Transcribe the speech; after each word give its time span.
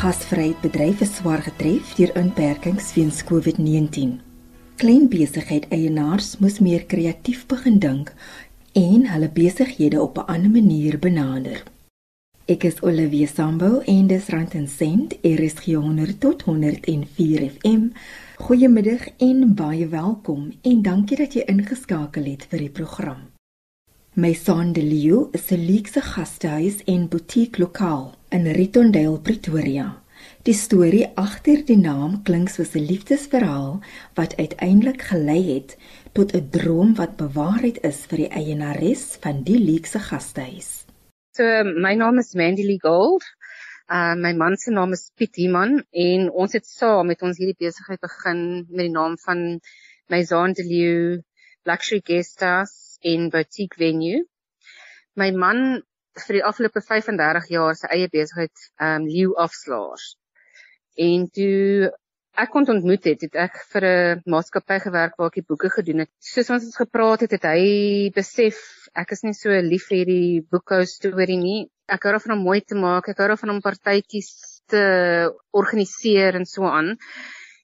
Gasvryheid 0.00 0.62
bedryf 0.64 1.02
is 1.04 1.10
swaar 1.18 1.42
getref 1.44 1.90
deur 1.98 2.14
inperkings 2.16 2.86
weens 2.96 3.18
COVID-19. 3.28 4.14
Klein 4.80 5.08
besigheid 5.12 5.66
eienaars 5.68 6.38
moes 6.40 6.54
meer 6.64 6.86
kreatief 6.88 7.42
begin 7.50 7.76
dink 7.82 8.08
en 8.72 9.02
hulle 9.10 9.28
besighede 9.34 10.00
op 10.00 10.16
'n 10.16 10.24
ander 10.34 10.50
manier 10.50 10.96
benader. 10.98 11.60
Ek 12.46 12.64
is 12.64 12.80
Olivia 12.82 13.26
Sambo 13.26 13.82
en 13.84 14.06
dis 14.06 14.28
Rand 14.28 14.54
en 14.54 14.68
Sent, 14.68 15.12
RSG 15.22 15.74
100 15.74 16.20
tot 16.20 16.42
104 16.42 17.50
FM. 17.50 17.92
Goeiemiddag 18.36 19.08
en 19.18 19.54
baie 19.54 19.86
welkom 19.86 20.52
en 20.62 20.82
dankie 20.82 21.16
dat 21.16 21.34
jy 21.34 21.42
ingeskakel 21.44 22.24
het 22.24 22.46
vir 22.48 22.58
die 22.58 22.72
program. 22.72 23.20
My 24.14 24.32
son 24.32 24.72
de 24.72 24.82
Leo 24.82 25.28
is 25.32 25.50
'n 25.50 25.66
luukse 25.66 26.00
gastehuis 26.00 26.84
en 26.84 27.08
butiek 27.08 27.58
lokaal 27.58 28.18
in 28.30 28.46
Ritondale, 28.46 29.18
Pretoria. 29.18 29.88
Die 30.46 30.54
storie 30.54 31.06
agter 31.18 31.64
die 31.66 31.78
naam 31.78 32.20
klink 32.24 32.48
soos 32.48 32.74
'n 32.78 32.86
liefdesverhaal 32.90 33.80
wat 34.18 34.36
uiteindelik 34.38 35.02
gelei 35.10 35.42
het 35.54 35.76
tot 36.14 36.34
'n 36.34 36.50
droom 36.50 36.94
wat 36.94 37.16
bewaarheid 37.16 37.78
is 37.90 38.06
vir 38.08 38.18
die 38.22 38.30
eienares 38.40 39.18
van 39.22 39.42
die 39.42 39.58
luukse 39.58 39.98
gastehuis. 39.98 40.86
So 41.36 41.44
my 41.64 41.94
naam 41.94 42.18
is 42.18 42.34
Mandy 42.34 42.62
Lee 42.62 42.78
Gold. 42.78 43.24
Uh 43.88 44.14
my 44.14 44.32
man 44.32 44.56
se 44.56 44.70
naam 44.70 44.92
is 44.92 45.10
Piet 45.16 45.36
Iman 45.36 45.84
en 45.90 46.30
ons 46.30 46.52
het 46.52 46.66
saam 46.66 47.06
met 47.06 47.22
ons 47.22 47.36
hierdie 47.38 47.66
besigheid 47.66 48.00
begin 48.00 48.66
met 48.68 48.86
die 48.86 48.94
naam 48.94 49.18
van 49.18 49.60
Maison 50.06 50.52
de 50.52 50.64
Lieu 50.64 51.22
Luxury 51.64 52.00
Guest 52.04 52.40
House 52.40 52.98
in 53.00 53.28
Boutique 53.30 53.76
Venue. 53.76 54.24
My 55.16 55.30
man 55.30 55.82
vir 56.18 56.38
die 56.38 56.44
afgelope 56.44 56.82
35 56.82 57.48
jaar 57.54 57.76
sy 57.78 57.90
eie 57.94 58.08
besigheid 58.12 58.66
um 58.82 59.06
Lieu 59.06 59.34
Afslaers. 59.38 60.14
En 60.98 61.26
toe 61.34 61.90
ek 62.40 62.52
kon 62.54 62.68
ontmoet 62.72 63.04
het, 63.10 63.24
het 63.26 63.36
ek 63.46 63.58
vir 63.72 63.84
'n 63.86 64.22
maatskappy 64.26 64.78
gewerk 64.86 65.16
waar 65.18 65.30
ek 65.30 65.40
die 65.40 65.48
boeke 65.48 65.70
gedoen 65.70 66.04
het. 66.04 66.10
Soos 66.18 66.50
ons 66.50 66.64
het 66.64 66.76
gepraat 66.76 67.20
het, 67.26 67.32
het 67.32 67.44
hy 67.44 68.10
besef 68.14 68.58
ek 68.94 69.12
is 69.12 69.22
nie 69.22 69.34
so 69.34 69.50
lief 69.50 69.86
vir 69.88 69.98
hierdie 70.02 70.42
boekhou 70.50 70.84
storie 70.86 71.38
nie. 71.38 71.68
Ek 71.88 72.02
hou 72.02 72.12
daarvan 72.12 72.38
om 72.38 72.44
mooi 72.44 72.60
te 72.60 72.74
maak, 72.74 73.08
ek 73.08 73.18
hou 73.18 73.28
daarvan 73.28 73.50
om 73.50 73.60
partytjies 73.62 74.62
te 74.70 74.82
organiseer 75.52 76.34
en 76.38 76.46
so 76.46 76.64
aan. 76.64 76.96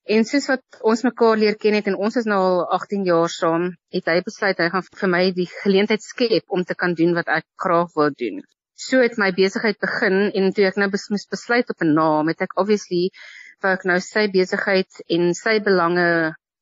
En 0.07 0.23
soos 0.23 0.45
wat 0.47 0.83
ons 0.87 1.03
mekaar 1.03 1.39
leer 1.41 1.57
ken 1.59 1.75
het 1.75 1.89
en 1.91 1.97
ons 2.07 2.17
is 2.21 2.29
nou 2.31 2.39
al 2.39 2.61
18 2.77 3.07
jaar 3.09 3.33
saam, 3.33 3.65
het 3.95 4.07
hy 4.07 4.21
besluit 4.27 4.61
hy 4.63 4.69
gaan 4.71 4.85
vir 5.01 5.11
my 5.11 5.23
die 5.35 5.49
geleentheid 5.51 6.05
skep 6.05 6.55
om 6.59 6.63
te 6.69 6.77
kan 6.79 6.95
doen 7.01 7.17
wat 7.17 7.33
ek 7.39 7.47
graag 7.65 7.91
wil 7.99 8.15
doen. 8.23 8.39
So 8.79 9.03
het 9.03 9.19
my 9.19 9.33
besigheid 9.35 9.81
begin 9.83 10.31
en 10.31 10.53
toe 10.55 10.69
ek 10.69 10.79
nou 10.79 10.91
moes 10.93 11.27
besluit 11.33 11.75
op 11.75 11.83
'n 11.83 11.95
naam, 11.99 12.31
het 12.31 12.47
ek 12.47 12.55
obviously 12.63 13.11
wou 13.65 13.73
ek 13.73 13.85
nou 13.91 13.99
sy 14.01 14.29
besigheid 14.31 15.03
en 15.11 15.35
sy 15.35 15.59
belange 15.59 16.09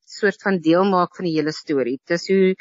soort 0.07 0.41
van 0.47 0.61
deel 0.65 0.89
maak 0.89 1.17
van 1.17 1.29
die 1.29 1.37
hele 1.37 1.53
storie. 1.53 1.99
Dis 2.09 2.29
hoe 2.33 2.55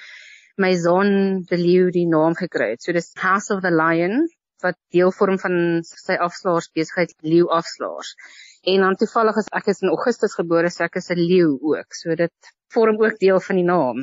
my 0.57 0.75
son 0.75 1.45
the 1.49 1.57
Liu 1.57 1.91
die 1.91 2.07
naam 2.09 2.35
gekry 2.35 2.73
het. 2.73 2.83
So 2.83 2.91
dis 2.91 3.13
House 3.15 3.53
of 3.53 3.61
the 3.61 3.71
Lion 3.71 4.27
wat 4.63 4.75
deel 4.91 5.11
vorm 5.11 5.39
van 5.39 5.55
sy 5.83 6.19
afslaers 6.19 6.69
besigheid 6.75 7.15
Liu 7.21 7.47
Afslaers. 7.47 8.15
En 8.63 8.79
dan 8.79 8.95
toevallig 8.95 9.35
is 9.41 9.49
ek 9.51 9.65
is 9.73 9.81
in 9.83 9.91
Augustus 9.91 10.35
gebore, 10.39 10.69
so 10.71 10.83
ek 10.83 10.95
is 10.95 11.09
'n 11.11 11.19
leeu 11.19 11.59
ook. 11.61 11.93
So 11.93 12.15
dit 12.15 12.51
vorm 12.71 12.97
ook 13.01 13.19
deel 13.19 13.39
van 13.39 13.55
die 13.55 13.67
naam. 13.67 13.97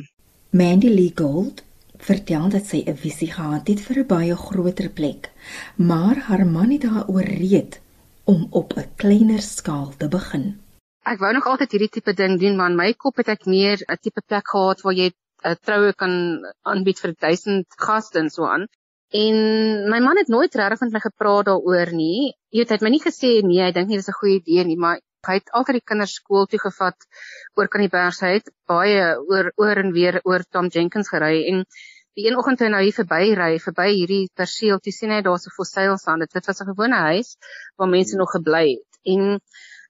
Mandy 0.51 0.89
Lee 0.89 1.13
Gold 1.17 1.63
vertel 1.97 2.49
dat 2.49 2.67
sy 2.67 2.83
'n 2.87 2.97
visie 2.97 3.31
gehad 3.33 3.69
het 3.69 3.81
vir 3.81 3.97
'n 4.03 4.07
baie 4.07 4.37
groter 4.37 4.89
plek, 4.89 5.31
maar 5.77 6.17
haar 6.29 6.47
man 6.47 6.71
het 6.71 6.83
haar 6.83 7.09
ooreed 7.09 7.81
om 8.25 8.47
op 8.51 8.77
'n 8.77 8.91
kleiner 8.97 9.43
skaal 9.43 9.93
te 9.97 10.09
begin. 10.09 10.61
Ek 11.05 11.19
wou 11.19 11.33
nog 11.33 11.47
altyd 11.47 11.71
hierdie 11.73 11.95
tipe 11.97 12.13
ding 12.13 12.39
doen, 12.41 12.57
maar 12.57 12.71
in 12.71 12.77
my 12.77 12.93
kop 12.93 13.17
het 13.17 13.29
ek 13.29 13.47
meer 13.47 13.79
'n 13.89 13.97
tipe 14.01 14.23
plek 14.27 14.49
gehad 14.49 14.81
waar 14.81 14.95
jy 14.95 15.09
'n 15.09 15.51
uh, 15.51 15.55
troue 15.65 15.93
kan 15.95 16.13
aanbied 16.63 17.01
vir 17.01 17.15
1000 17.15 17.67
gaste 17.77 18.19
en 18.19 18.31
so 18.31 18.45
aan. 18.45 18.67
En 19.11 19.37
my 19.91 19.99
man 19.99 20.17
het 20.17 20.29
nooit 20.29 20.55
regtig 20.55 20.81
met 20.81 20.93
my 20.93 21.01
gepraat 21.03 21.47
daaroor 21.49 21.91
nie. 21.93 22.33
Jy 22.55 22.67
het 22.71 22.83
my 22.83 22.91
nie 22.95 23.03
gesê 23.03 23.41
nee, 23.43 23.63
hy 23.65 23.73
dink 23.75 23.89
nie 23.89 23.99
dis 23.99 24.09
'n 24.09 24.19
goeie 24.19 24.39
idee 24.39 24.65
nie, 24.65 24.77
maar 24.77 25.01
hy 25.27 25.35
het 25.41 25.51
altyd 25.51 25.81
die 25.81 25.89
kinders 25.91 26.15
skool 26.15 26.47
toe 26.47 26.61
gevat 26.61 27.07
oor 27.59 27.69
kan 27.69 27.83
die 27.85 27.91
berg 27.93 28.21
hy 28.25 28.35
het 28.39 28.53
baie 28.71 29.17
oor 29.19 29.51
oor 29.57 29.81
en 29.83 29.93
weer 29.93 30.21
oor 30.25 30.45
Tom 30.51 30.69
Jenkins 30.69 31.11
gery 31.11 31.43
en 31.51 31.65
die 32.15 32.27
een 32.27 32.39
oggend 32.39 32.59
toe 32.59 32.67
hy 32.67 32.73
nou 32.73 32.83
hier 32.83 32.95
verby 32.95 33.35
ry, 33.39 33.51
verby 33.59 33.89
hierdie 33.91 34.29
perseel, 34.37 34.79
toe 34.79 34.93
sien 34.93 35.11
hy 35.15 35.21
daar's 35.27 35.47
'n 35.47 35.55
fosseilsand. 35.57 36.31
Dit 36.33 36.47
was 36.47 36.61
'n 36.61 36.71
gewone 36.73 37.01
huis 37.11 37.37
waar 37.77 37.89
mense 37.89 38.17
nog 38.17 38.31
gebly 38.31 38.67
het. 38.77 38.91
En 39.05 39.41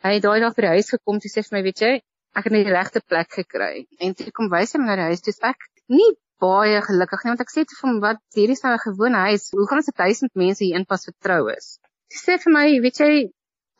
hy 0.04 0.14
het 0.14 0.22
daai 0.22 0.40
dag 0.40 0.54
by 0.54 0.62
die 0.62 0.74
huis 0.76 0.90
gekom, 0.90 1.20
toe 1.20 1.30
sê 1.30 1.40
hy 1.40 1.48
vir 1.48 1.56
my, 1.58 1.62
weet 1.68 1.80
jy, 1.80 1.92
ek 2.36 2.44
het 2.44 2.52
net 2.52 2.66
die 2.66 2.74
regte 2.74 3.00
plek 3.06 3.30
gekry. 3.40 3.86
En 3.98 4.14
toe 4.14 4.30
kom 4.32 4.48
wys 4.48 4.72
hy 4.72 4.78
my 4.80 4.86
na 4.86 4.96
die 4.96 5.08
huis, 5.10 5.20
dis 5.20 5.40
ek 5.42 5.56
nie 5.88 6.16
baie 6.42 6.80
gelukkig 6.86 7.24
nie, 7.24 7.32
want 7.34 7.44
ek 7.44 7.52
sê 7.52 7.64
te 7.64 7.76
vir 7.78 7.88
hom, 7.88 8.00
wat 8.04 8.22
hierdie 8.36 8.56
is 8.58 8.64
nou 8.64 8.72
'n 8.74 8.84
gewone 8.86 9.26
huis. 9.28 9.50
Hoe 9.56 9.66
gaan 9.68 9.82
ons 9.82 9.92
1000 9.92 10.32
mense 10.42 10.64
hier 10.64 10.78
inpas 10.80 11.06
vertrou 11.10 11.42
is? 11.56 11.78
Hy 12.12 12.18
sê 12.24 12.38
vir 12.44 12.52
my, 12.56 12.66
weet 12.86 13.00
jy, 13.00 13.12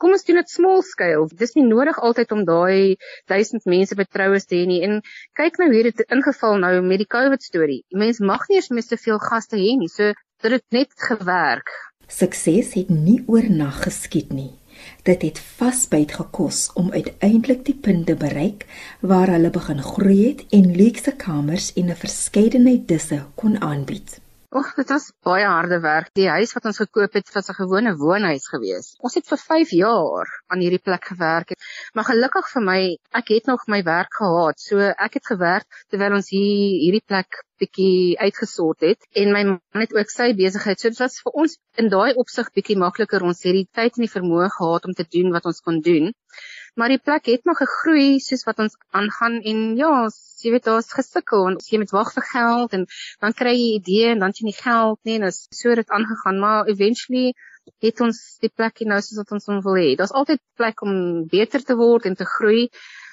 kom 0.01 0.15
ons 0.15 0.25
doen 0.25 0.39
dit 0.41 0.49
small 0.49 0.81
scale. 0.85 1.27
Dis 1.41 1.53
nie 1.57 1.65
nodig 1.67 1.99
altyd 2.07 2.31
om 2.35 2.45
daai 2.47 2.97
1000 3.29 3.67
mense 3.73 3.97
by 3.99 4.05
troues 4.09 4.47
te 4.49 4.57
hê 4.57 4.65
nie. 4.69 4.81
En 4.87 5.01
kyk 5.39 5.59
nou 5.61 5.69
hier 5.73 5.91
het 5.91 6.01
ingeval 6.09 6.57
nou 6.63 6.73
met 6.87 7.03
die 7.03 7.11
COVID 7.17 7.43
storie. 7.43 7.81
Mense 8.03 8.25
mag 8.25 8.47
nie 8.49 8.61
eens 8.61 8.71
meer 8.73 8.87
soveel 8.87 9.21
gaste 9.21 9.59
hê 9.61 9.75
nie. 9.77 9.91
So 9.91 10.13
dit 10.41 10.57
het 10.57 10.65
net 10.71 10.97
gewerk. 11.09 11.69
Sukses 12.07 12.73
het 12.79 12.89
nie 12.89 13.21
oornag 13.27 13.83
geskied 13.85 14.33
nie. 14.33 14.60
Dit 15.01 15.21
het 15.21 15.39
vasbyt 15.39 16.11
gekos 16.13 16.69
om 16.73 16.91
uiteindelik 16.91 17.65
die 17.65 17.73
punt 17.73 18.05
te 18.05 18.15
bereik 18.15 18.65
waar 18.99 19.31
hulle 19.33 19.49
begin 19.49 19.81
groei 19.81 20.27
het 20.27 20.43
en 20.53 20.75
luukse 20.75 21.13
kamers 21.23 21.73
en 21.73 21.89
'n 21.89 21.95
verskeidenheid 21.95 22.87
disse 22.87 23.23
kon 23.35 23.61
aanbied. 23.61 24.19
Ag, 24.51 24.73
dit 24.75 24.89
was 24.91 25.05
baie 25.23 25.45
harde 25.47 25.77
werk. 25.79 26.09
Die 26.19 26.25
huis 26.27 26.51
wat 26.51 26.65
ons 26.67 26.79
gekoop 26.81 27.13
het, 27.15 27.29
was 27.31 27.47
'n 27.51 27.55
gewone 27.55 27.93
woonhuis 28.01 28.47
gewees. 28.53 28.87
Ons 28.99 29.13
het 29.15 29.29
vir 29.31 29.39
5 29.43 29.69
jaar 29.77 30.27
aan 30.51 30.59
hierdie 30.59 30.81
plek 30.87 31.05
gewerk. 31.11 31.53
Maar 31.93 32.09
gelukkig 32.09 32.49
vir 32.55 32.63
my, 32.65 32.81
ek 33.19 33.31
het 33.35 33.45
nog 33.47 33.63
my 33.67 33.79
werk 33.83 34.11
gehad. 34.19 34.59
So 34.59 34.75
ek 35.05 35.13
het 35.13 35.31
gewerk 35.31 35.79
terwyl 35.87 36.17
ons 36.19 36.29
hier 36.35 36.75
hierdie 36.83 37.05
plek 37.05 37.39
bietjie 37.63 38.19
uitgesort 38.19 38.81
het 38.81 39.07
en 39.15 39.31
my 39.31 39.43
man 39.43 39.85
het 39.85 39.95
ook 39.95 40.09
sy 40.09 40.33
besigheid. 40.35 40.79
So 40.79 40.89
dit 40.89 40.99
was 40.99 41.21
vir 41.23 41.33
ons 41.43 41.57
in 41.77 41.87
daai 41.87 42.13
opsig 42.13 42.51
bietjie 42.51 42.77
makliker. 42.77 43.23
Ons 43.23 43.43
het 43.47 43.55
die 43.55 43.69
tyd 43.71 43.95
en 43.95 44.03
die 44.03 44.15
vermoë 44.17 44.49
gehad 44.57 44.85
om 44.85 44.93
te 44.99 45.07
doen 45.07 45.31
wat 45.31 45.45
ons 45.45 45.63
kon 45.63 45.79
doen 45.79 46.11
maar 46.79 46.93
die 46.93 47.01
plek 47.01 47.27
het 47.31 47.45
maar 47.45 47.59
gegroei 47.59 48.19
soos 48.23 48.45
wat 48.47 48.59
ons 48.63 48.77
aangaan 48.95 49.39
en 49.51 49.63
ja, 49.79 49.91
jy 50.43 50.53
weet 50.55 50.67
daar's 50.69 50.91
gesukkel 50.95 51.47
en 51.49 51.57
jy 51.67 51.81
moet 51.81 51.93
wag 51.95 52.13
vir 52.15 52.27
geld 52.31 52.75
en 52.77 52.85
dan 53.23 53.35
kry 53.41 53.53
jy 53.57 53.71
idee 53.77 54.11
en 54.13 54.23
dan 54.23 54.35
jy 54.37 54.47
nie 54.49 54.57
geld 54.57 54.99
nie 55.07 55.17
en 55.19 55.27
is 55.29 55.43
so 55.55 55.75
dit 55.75 55.97
aangegaan, 55.97 56.39
maar 56.39 56.71
eventually 56.71 57.33
het 57.85 58.01
ons 58.01 58.21
die 58.41 58.49
plek 58.49 58.81
nou 58.89 58.97
soos 59.01 59.21
wat 59.21 59.35
ons 59.37 59.49
wil 59.51 59.77
hê. 59.77 59.91
Daar's 59.97 60.15
altyd 60.17 60.41
plek 60.57 60.81
om 60.85 60.95
beter 61.29 61.63
te 61.65 61.77
word 61.77 62.07
en 62.09 62.17
te 62.17 62.25
groei, 62.25 62.69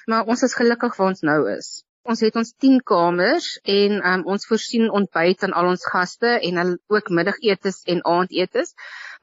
maar 0.09 0.25
ons 0.25 0.43
is 0.47 0.57
gelukkig 0.57 0.97
waar 0.97 1.13
ons 1.13 1.21
nou 1.27 1.39
is. 1.53 1.69
Ons 2.09 2.23
het 2.25 2.37
ons 2.39 2.49
10 2.63 2.79
kamers 2.87 3.47
en 3.69 3.99
um, 4.11 4.23
ons 4.33 4.47
voorsien 4.49 4.87
ontbyt 4.99 5.43
aan 5.45 5.53
al 5.53 5.73
ons 5.75 5.89
gaste 5.93 6.31
en 6.47 6.61
hulle 6.61 6.77
ook 6.95 7.11
middagetes 7.13 7.83
en 7.93 8.01
aandetes. 8.07 8.73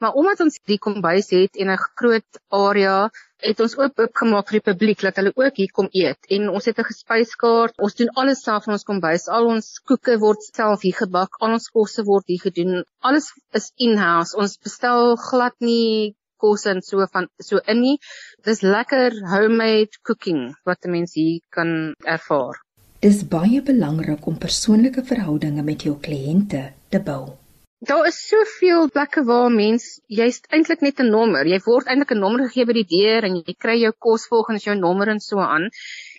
Maar 0.03 0.17
omdat 0.21 0.43
ons 0.45 0.59
die 0.69 0.77
kombuis 0.77 1.31
het 1.33 1.57
en 1.57 1.71
'n 1.73 1.85
groot 1.99 2.39
area 2.53 3.09
het 3.47 3.59
ons 3.59 3.75
ook 3.77 3.99
oopgemaak 4.03 4.49
vir 4.49 4.57
die 4.59 4.67
publiek 4.71 5.01
dat 5.05 5.15
hulle 5.19 5.31
ook 5.35 5.55
hier 5.61 5.71
kom 5.71 5.87
eet 5.91 6.29
en 6.35 6.49
ons 6.49 6.65
het 6.65 6.79
'n 6.79 6.89
gespyskaart. 6.89 7.73
Ons 7.77 7.95
doen 7.95 8.13
alles 8.21 8.43
self 8.43 8.67
in 8.67 8.73
ons 8.73 8.87
kombuis. 8.89 9.27
Al 9.27 9.45
ons 9.45 9.79
koeke 9.79 10.17
word 10.19 10.43
self 10.43 10.81
hier 10.81 10.97
gebak, 10.97 11.37
al 11.39 11.53
ons 11.57 11.69
kosse 11.69 12.03
word 12.03 12.25
hier 12.27 12.41
gedoen. 12.41 12.83
Alles 12.99 13.33
is 13.53 13.71
in-house. 13.75 14.37
Ons 14.37 14.57
bestel 14.57 15.15
glad 15.15 15.53
nie 15.59 16.15
kos 16.37 16.65
en 16.65 16.81
so 16.81 17.05
van 17.11 17.27
so 17.39 17.57
in 17.65 17.81
nie. 17.81 17.97
Dis 18.43 18.61
lekker 18.61 19.11
homemade 19.33 19.97
cooking 20.01 20.55
wat 20.65 20.85
mense 20.85 21.19
hier 21.19 21.41
kan 21.49 21.93
ervaar. 22.05 22.61
Dis 22.99 23.23
baie 23.23 23.61
belangrik 23.61 24.25
om 24.25 24.37
persoonlike 24.37 25.03
verhoudinge 25.05 25.63
met 25.63 25.83
jou 25.83 25.97
kliënte 26.01 26.71
te 26.89 26.99
bou. 26.99 27.37
Daar 27.85 28.07
is 28.09 28.17
soveel 28.27 28.87
plekke 28.89 29.21
waar 29.23 29.51
mens 29.53 29.83
jy's 30.19 30.39
eintlik 30.49 30.79
net 30.81 31.01
'n 31.01 31.11
nommer. 31.15 31.45
Jy 31.45 31.59
word 31.65 31.85
eintlik 31.87 32.11
'n 32.13 32.19
nommer 32.23 32.47
gegee 32.47 32.65
by 32.65 32.73
die 32.73 32.89
deur 32.93 33.25
en 33.27 33.35
jy 33.35 33.53
kry 33.53 33.75
jou 33.77 33.91
kos 34.05 34.25
volgens 34.31 34.63
jou 34.65 34.73
nommer 34.75 35.09
en 35.13 35.19
so 35.19 35.37
aan. 35.37 35.69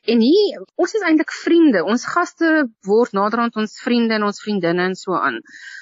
En 0.06 0.20
hier, 0.20 0.60
ons 0.76 0.94
is 0.94 1.02
eintlik 1.08 1.32
vriende. 1.38 1.82
Ons 1.82 2.04
gaste 2.06 2.68
word 2.86 3.12
naderhand 3.12 3.56
ons 3.56 3.74
vriende 3.86 4.14
en 4.14 4.26
ons 4.28 4.38
vriendinne 4.44 4.84
en 4.90 4.94
so 4.94 5.18
aan. 5.18 5.40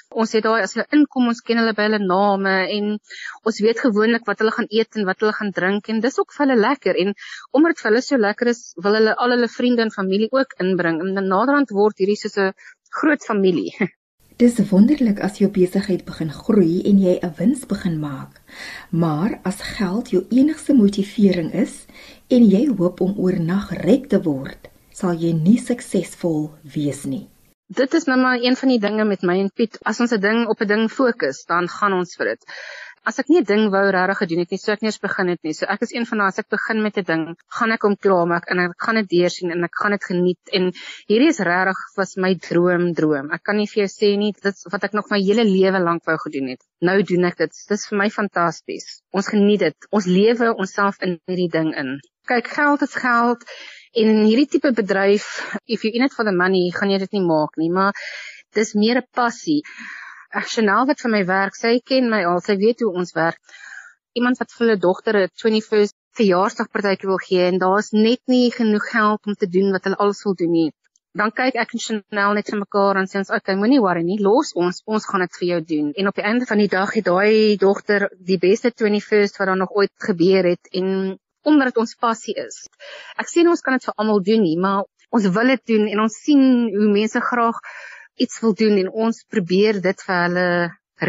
Ons 0.09 0.33
het 0.33 0.43
daai 0.47 0.63
as 0.63 0.73
hulle 0.73 0.87
inkom, 0.97 1.27
ons 1.27 1.41
ken 1.41 1.61
hulle 1.61 1.75
by 1.77 1.85
hulle 1.85 2.01
name 2.07 2.55
en 2.77 2.97
ons 3.45 3.61
weet 3.67 3.79
gewoonlik 3.85 4.25
wat 4.25 4.41
hulle 4.41 4.55
gaan 4.57 4.71
eet 4.79 4.97
en 4.97 5.05
wat 5.05 5.21
hulle 5.21 5.37
gaan 5.41 5.53
drink 5.59 5.89
en 5.93 6.01
dis 6.01 6.19
ook 6.19 6.33
vir 6.33 6.45
hulle 6.47 6.57
lekker 6.63 7.03
en 7.05 7.13
omdat 7.51 7.77
vir 7.83 7.91
hulle 7.91 8.01
so 8.01 8.17
lekker 8.17 8.47
is, 8.55 8.63
wil 8.81 8.97
hulle 8.97 9.13
al 9.13 9.37
hulle 9.37 9.53
vriende 9.59 9.85
en 9.85 9.93
familie 9.99 10.33
ook 10.33 10.57
inbring 10.57 10.99
en 11.05 11.21
naderhand 11.21 11.69
word 11.69 12.01
hierdie 12.01 12.17
soos 12.23 12.41
'n 12.47 12.51
groot 12.89 13.21
familie. 13.21 13.77
Dis 14.37 14.59
wonderlik 14.69 15.17
as 15.25 15.39
jou 15.41 15.47
besigheid 15.49 16.03
begin 16.05 16.29
groei 16.29 16.83
en 16.85 16.99
jy 17.01 17.15
'n 17.25 17.33
wins 17.39 17.63
begin 17.65 17.95
maak. 17.99 18.41
Maar 18.91 19.39
as 19.43 19.61
geld 19.77 20.11
jou 20.13 20.21
enigste 20.29 20.73
motivering 20.73 21.49
is 21.53 21.85
en 22.29 22.45
jy 22.45 22.67
hoop 22.77 23.01
om 23.01 23.17
oornag 23.17 23.71
ryk 23.81 24.05
te 24.09 24.21
word, 24.21 24.69
sal 24.93 25.17
jy 25.17 25.33
nie 25.33 25.57
suksesvol 25.57 26.51
wees 26.75 27.05
nie. 27.05 27.25
Dit 27.67 27.93
is 27.93 28.05
nou 28.05 28.19
maar 28.21 28.37
een 28.37 28.55
van 28.55 28.69
die 28.69 28.79
dinge 28.79 29.05
met 29.05 29.23
my 29.23 29.39
en 29.39 29.49
Piet. 29.49 29.79
As 29.83 29.99
ons 29.99 30.13
'n 30.13 30.21
ding 30.21 30.47
op 30.47 30.61
'n 30.61 30.67
ding 30.67 30.91
fokus, 30.91 31.45
dan 31.45 31.67
gaan 31.67 31.93
ons 31.93 32.15
vir 32.15 32.25
dit 32.25 32.45
as 33.07 33.19
ek 33.21 33.29
nie 33.31 33.39
'n 33.39 33.47
ding 33.47 33.63
wou 33.71 33.83
regtig 33.95 34.19
gedoen 34.21 34.41
het 34.43 34.51
nie, 34.51 34.59
sou 34.59 34.73
ek 34.73 34.81
nie 34.83 34.89
eens 34.91 34.99
begin 34.99 35.29
het 35.31 35.41
nie. 35.47 35.53
So 35.57 35.65
ek 35.73 35.81
is 35.85 35.93
een 35.95 36.05
van 36.09 36.17
daai 36.21 36.27
as 36.27 36.39
ek 36.43 36.49
begin 36.55 36.81
met 36.83 36.97
'n 36.97 37.05
ding, 37.11 37.23
gaan 37.57 37.71
ek 37.71 37.83
hom 37.87 37.95
klaarmaak 38.05 38.49
en 38.51 38.59
ek 38.63 38.75
gaan 38.85 38.99
dit 38.99 39.09
deursien 39.15 39.51
en 39.55 39.63
ek 39.63 39.75
gaan 39.81 39.93
dit 39.95 40.03
geniet 40.09 40.53
en 40.57 40.71
hierdie 41.07 41.29
is 41.33 41.39
regtig 41.39 41.79
was 41.97 42.17
my 42.17 42.33
droom 42.49 42.93
droom. 42.99 43.31
Ek 43.31 43.43
kan 43.43 43.57
nie 43.57 43.67
vir 43.71 43.83
jou 43.83 43.89
sê 43.93 44.09
nie 44.17 44.33
dit 44.33 44.57
wat 44.71 44.83
ek 44.83 44.93
nog 44.93 45.09
my 45.09 45.19
hele 45.23 45.45
lewe 45.47 45.79
lank 45.79 46.03
wou 46.05 46.17
gedoen 46.25 46.49
het. 46.53 46.61
Nou 46.81 47.01
doen 47.01 47.23
ek 47.31 47.37
dit. 47.37 47.51
Dit 47.69 47.77
is 47.79 47.87
vir 47.89 47.97
my 47.97 48.09
fantasties. 48.09 49.01
Ons 49.11 49.27
geniet 49.27 49.59
dit. 49.59 49.77
Ons 49.91 50.05
lewe 50.05 50.53
onsself 50.55 50.99
in 51.01 51.19
hierdie 51.27 51.51
ding 51.51 51.73
in. 51.75 51.99
Kyk, 52.27 52.47
geld 52.47 52.81
is 52.81 52.95
geld. 52.95 53.45
En 53.95 54.25
hierdie 54.25 54.49
tipe 54.51 54.73
bedryf, 54.75 55.55
if 55.65 55.83
you 55.83 55.93
in 55.93 56.03
it 56.03 56.13
for 56.13 56.25
the 56.25 56.35
money, 56.35 56.71
gaan 56.75 56.91
jy 56.91 56.99
dit 56.99 57.15
nie 57.15 57.23
maak 57.23 57.55
nie, 57.57 57.71
maar 57.71 57.93
dis 58.53 58.73
meer 58.75 58.99
'n 58.99 59.07
passie. 59.13 59.63
Ag 60.35 60.49
Chanel 60.51 60.87
wat 60.89 60.99
vir 60.99 61.11
my 61.11 61.21
werk, 61.27 61.55
sy 61.55 61.77
ken 61.79 62.09
my 62.11 62.23
al, 62.27 62.41
sy 62.43 62.57
weet 62.59 62.81
hoe 62.83 62.91
ons 62.99 63.13
werk. 63.15 63.39
Iemand 64.19 64.39
wat 64.41 64.51
vir 64.51 64.65
hulle 64.65 64.79
dogter 64.83 65.15
'n 65.21 65.29
21st 65.43 65.95
verjaarsdagpartytjie 66.19 67.07
wil 67.07 67.21
gee 67.23 67.45
en 67.51 67.59
daar's 67.61 67.91
net 67.93 68.21
nie 68.27 68.51
genoeg 68.51 68.89
geld 68.91 69.29
om 69.29 69.37
te 69.39 69.47
doen 69.47 69.71
wat 69.71 69.85
hulle 69.87 69.99
alles 70.03 70.23
wil 70.25 70.35
doen 70.35 70.51
nie. 70.51 70.71
Dan 71.17 71.31
kyk 71.31 71.55
ek 71.55 71.71
en 71.73 71.83
Chanel 71.83 72.33
net 72.37 72.49
vir 72.51 72.59
mekaar 72.59 72.97
en 72.99 73.07
sê 73.07 73.17
ons, 73.21 73.29
"Oké, 73.29 73.37
okay, 73.37 73.55
moenie 73.55 73.79
worry 73.79 74.03
nie, 74.03 74.19
los 74.19 74.53
ons, 74.53 74.81
ons 74.85 75.05
gaan 75.05 75.21
dit 75.21 75.37
vir 75.39 75.47
jou 75.47 75.61
doen." 75.61 75.93
En 75.95 76.07
op 76.07 76.15
die 76.15 76.27
einde 76.29 76.45
van 76.45 76.57
die 76.57 76.67
dag 76.67 76.93
het 76.93 77.05
daai 77.05 77.57
dogter 77.57 78.09
die 78.19 78.37
beste 78.37 78.71
21st 78.71 79.37
wat 79.37 79.47
daar 79.47 79.57
nog 79.57 79.71
ooit 79.71 79.93
gebeur 79.97 80.43
het 80.43 80.67
en 80.71 81.17
omdat 81.43 81.67
dit 81.67 81.77
ons 81.77 81.95
passie 81.95 82.35
is. 82.35 82.67
Ek 83.17 83.27
sê 83.27 83.41
nie 83.41 83.49
ons 83.49 83.61
kan 83.61 83.73
dit 83.73 83.85
vir 83.85 83.93
almal 83.97 84.21
doen 84.21 84.41
nie, 84.41 84.57
maar 84.59 84.83
ons 85.09 85.27
wil 85.27 85.47
dit 85.47 85.65
doen 85.65 85.87
en 85.87 85.99
ons 85.99 86.13
sien 86.23 86.43
hoe 86.75 86.91
mense 86.91 87.21
graag 87.21 87.61
iets 88.17 88.39
wil 88.41 88.53
doen 88.53 88.77
en 88.81 88.89
ons 89.07 89.23
probeer 89.29 89.81
dit 89.81 90.03
vir 90.07 90.17
hulle 90.23 90.47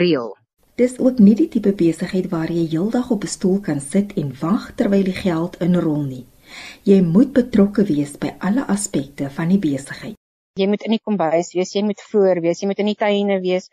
reël. 0.00 0.30
Dis 0.78 0.98
ook 1.02 1.18
nie 1.18 1.34
die 1.34 1.48
tipe 1.50 1.72
besigheid 1.74 2.28
waar 2.30 2.50
jy 2.54 2.68
heeldag 2.74 3.10
op 3.10 3.24
'n 3.24 3.34
stoel 3.36 3.60
kan 3.68 3.80
sit 3.80 4.12
en 4.22 4.34
wag 4.40 4.74
terwyl 4.74 5.04
die 5.04 5.20
geld 5.24 5.56
inrol 5.66 6.02
nie. 6.02 6.26
Jy 6.84 7.00
moet 7.02 7.32
betrokke 7.32 7.84
wees 7.84 8.12
by 8.22 8.30
alle 8.38 8.66
aspekte 8.74 9.30
van 9.30 9.48
die 9.48 9.58
besigheid. 9.58 10.16
Jy 10.58 10.66
moet 10.66 10.84
in 10.86 10.94
die 10.96 11.02
kombuis 11.02 11.52
wees, 11.54 11.74
jy 11.74 11.82
moet 11.82 12.00
voor 12.10 12.40
wees, 12.40 12.60
jy 12.60 12.68
moet 12.70 12.78
in 12.78 12.90
die 12.92 13.00
tuine 13.02 13.40
wees. 13.40 13.68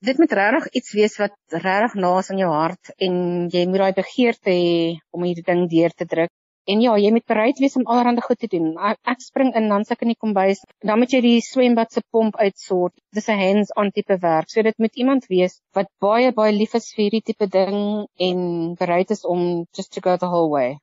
Dit 0.00 0.18
moet 0.18 0.32
regtig 0.32 0.68
iets 0.80 0.92
wees 0.92 1.18
wat 1.18 1.36
regtig 1.50 1.94
naas 1.94 2.30
aan 2.30 2.38
jou 2.38 2.52
hart 2.52 2.92
en 2.98 3.14
jy 3.52 3.66
moet 3.66 3.82
daai 3.82 3.92
begeerte 3.92 4.50
hê 4.50 4.98
om 5.10 5.22
hierdie 5.22 5.46
ding 5.46 5.68
deur 5.70 5.90
te 5.90 6.06
druk. 6.06 6.30
En 6.66 6.80
ja, 6.82 6.96
jy 6.98 7.10
moet 7.14 7.26
bereid 7.30 7.60
wees 7.62 7.76
om 7.78 7.84
allerlei 7.86 8.22
goed 8.26 8.40
te 8.42 8.48
doen. 8.50 8.72
Ek 9.12 9.20
spring 9.22 9.52
in 9.54 9.68
dan 9.70 9.84
sak 9.86 10.00
in 10.02 10.10
die 10.10 10.18
kombuis. 10.18 10.64
Dan 10.82 10.98
moet 10.98 11.12
jy 11.14 11.20
die 11.22 11.42
swembad 11.48 11.92
se 11.94 12.02
pomp 12.10 12.34
uitsort. 12.42 12.94
Dis 13.14 13.28
'n 13.30 13.38
hands-on 13.38 13.92
tipe 13.94 14.16
werk. 14.24 14.50
So 14.50 14.62
dit 14.62 14.78
moet 14.78 14.96
iemand 14.96 15.28
wees 15.30 15.60
wat 15.78 15.86
baie 16.02 16.32
baie 16.32 16.52
lief 16.52 16.74
is 16.74 16.90
vir 16.96 17.04
hierdie 17.04 17.22
tipe 17.22 17.46
ding 17.46 18.08
en 18.18 18.74
bereid 18.74 19.10
is 19.10 19.24
om 19.24 19.66
just 19.78 19.92
to 19.92 20.00
go 20.00 20.16
the 20.16 20.26
whole 20.26 20.50
way. 20.50 20.78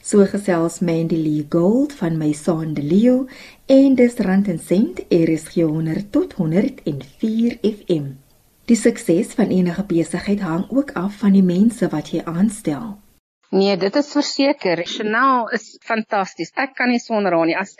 So 0.00 0.24
gesels 0.24 0.80
Mandy 0.80 1.16
Lee 1.16 1.46
Gold 1.50 1.92
van 1.92 2.16
my 2.16 2.32
son 2.32 2.74
De 2.74 2.82
Leo 2.82 3.26
en 3.66 3.94
dis 3.94 4.18
rand 4.18 4.48
en 4.48 4.58
sent 4.58 5.00
RSG 5.10 5.54
100 5.60 6.12
tot 6.12 6.32
104 6.32 7.58
FM. 7.62 8.14
Die 8.64 8.76
sukses 8.76 9.34
van 9.34 9.52
enige 9.52 9.84
besigheid 9.84 10.40
hang 10.40 10.70
ook 10.70 10.90
af 10.92 11.18
van 11.18 11.32
die 11.32 11.42
mense 11.42 11.88
wat 11.88 12.08
jy 12.10 12.22
aanstel. 12.24 12.96
Nee, 13.56 13.76
dit 13.80 13.94
is 13.96 14.08
verseker. 14.12 14.82
Chanel 14.84 15.46
is 15.56 15.64
fantasties. 15.88 16.50
Ek 16.60 16.74
kan 16.76 16.90
nie 16.92 17.00
sonder 17.00 17.32
haar 17.32 17.46
nie. 17.48 17.54
As 17.56 17.70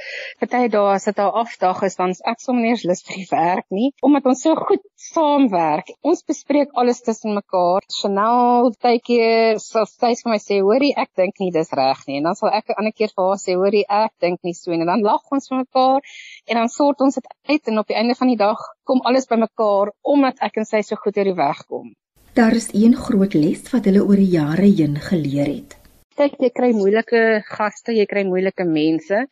party 0.41 0.71
dae 0.73 0.93
as 0.95 1.05
dit 1.09 1.19
haar 1.21 1.35
afdag 1.41 1.83
is, 1.89 1.99
dan 1.99 2.15
ek 2.33 2.41
sommer 2.41 2.65
nie 2.65 2.71
eens 2.73 2.85
lus 2.89 3.05
vir 3.05 3.19
die 3.19 3.27
werk 3.29 3.67
nie, 3.79 3.91
omdat 4.09 4.29
ons 4.31 4.45
so 4.47 4.57
goed 4.57 4.81
saamwerk. 5.09 5.93
Ons 6.01 6.25
bespreek 6.31 6.73
alles 6.81 7.03
tussen 7.05 7.37
mekaar. 7.37 7.85
Chanel 7.99 8.73
tydjie 8.87 9.27
sal 9.67 9.85
steeds 9.91 10.25
vir 10.25 10.33
my 10.33 10.41
sê, 10.47 10.63
"Hoorie, 10.63 10.95
ek 11.05 11.13
dink 11.23 11.45
nie 11.45 11.51
dis 11.59 11.75
reg 11.83 12.01
nie." 12.07 12.17
En 12.23 12.31
dan 12.31 12.41
sal 12.41 12.57
ek 12.61 12.71
'n 12.71 12.79
ander 12.79 12.97
keer 12.97 13.13
vir 13.13 13.27
haar 13.29 13.43
sê, 13.45 13.59
"Hoorie, 13.61 13.85
ek 13.89 14.13
dink 14.21 14.41
nie 14.45 14.55
so 14.55 14.71
nie." 14.71 14.81
En 14.81 14.93
dan 14.95 15.05
lag 15.11 15.29
ons 15.31 15.49
vir 15.49 15.59
mekaar 15.59 16.01
en 16.49 16.57
dan 16.57 16.69
sort 16.69 17.01
ons 17.01 17.15
dit 17.15 17.29
uit 17.53 17.69
en 17.69 17.79
op 17.79 17.87
die 17.87 18.01
einde 18.01 18.15
van 18.15 18.29
die 18.29 18.41
dag 18.49 18.59
kom 18.85 19.01
alles 19.05 19.27
bymekaar 19.27 19.93
omdat 20.03 20.41
ek 20.41 20.57
en 20.57 20.65
sy 20.65 20.81
so 20.81 20.97
goed 20.97 21.19
oor 21.19 21.25
die 21.25 21.41
weg 21.45 21.67
kom. 21.69 21.93
Daar 22.37 22.53
is 22.53 22.69
een 22.73 22.95
groot 22.97 23.35
les 23.35 23.63
wat 23.73 23.87
hulle 23.89 24.03
oor 24.05 24.21
die 24.21 24.33
jare 24.33 24.67
heen 24.79 24.99
geleer 25.01 25.47
het. 25.49 25.77
Kyk, 26.21 26.35
jy 26.45 26.51
kry 26.59 26.69
moeilike 26.77 27.21
gaste, 27.49 27.95
jy 27.97 28.05
kry 28.11 28.27
moeilike 28.29 28.67
mense, 28.69 29.23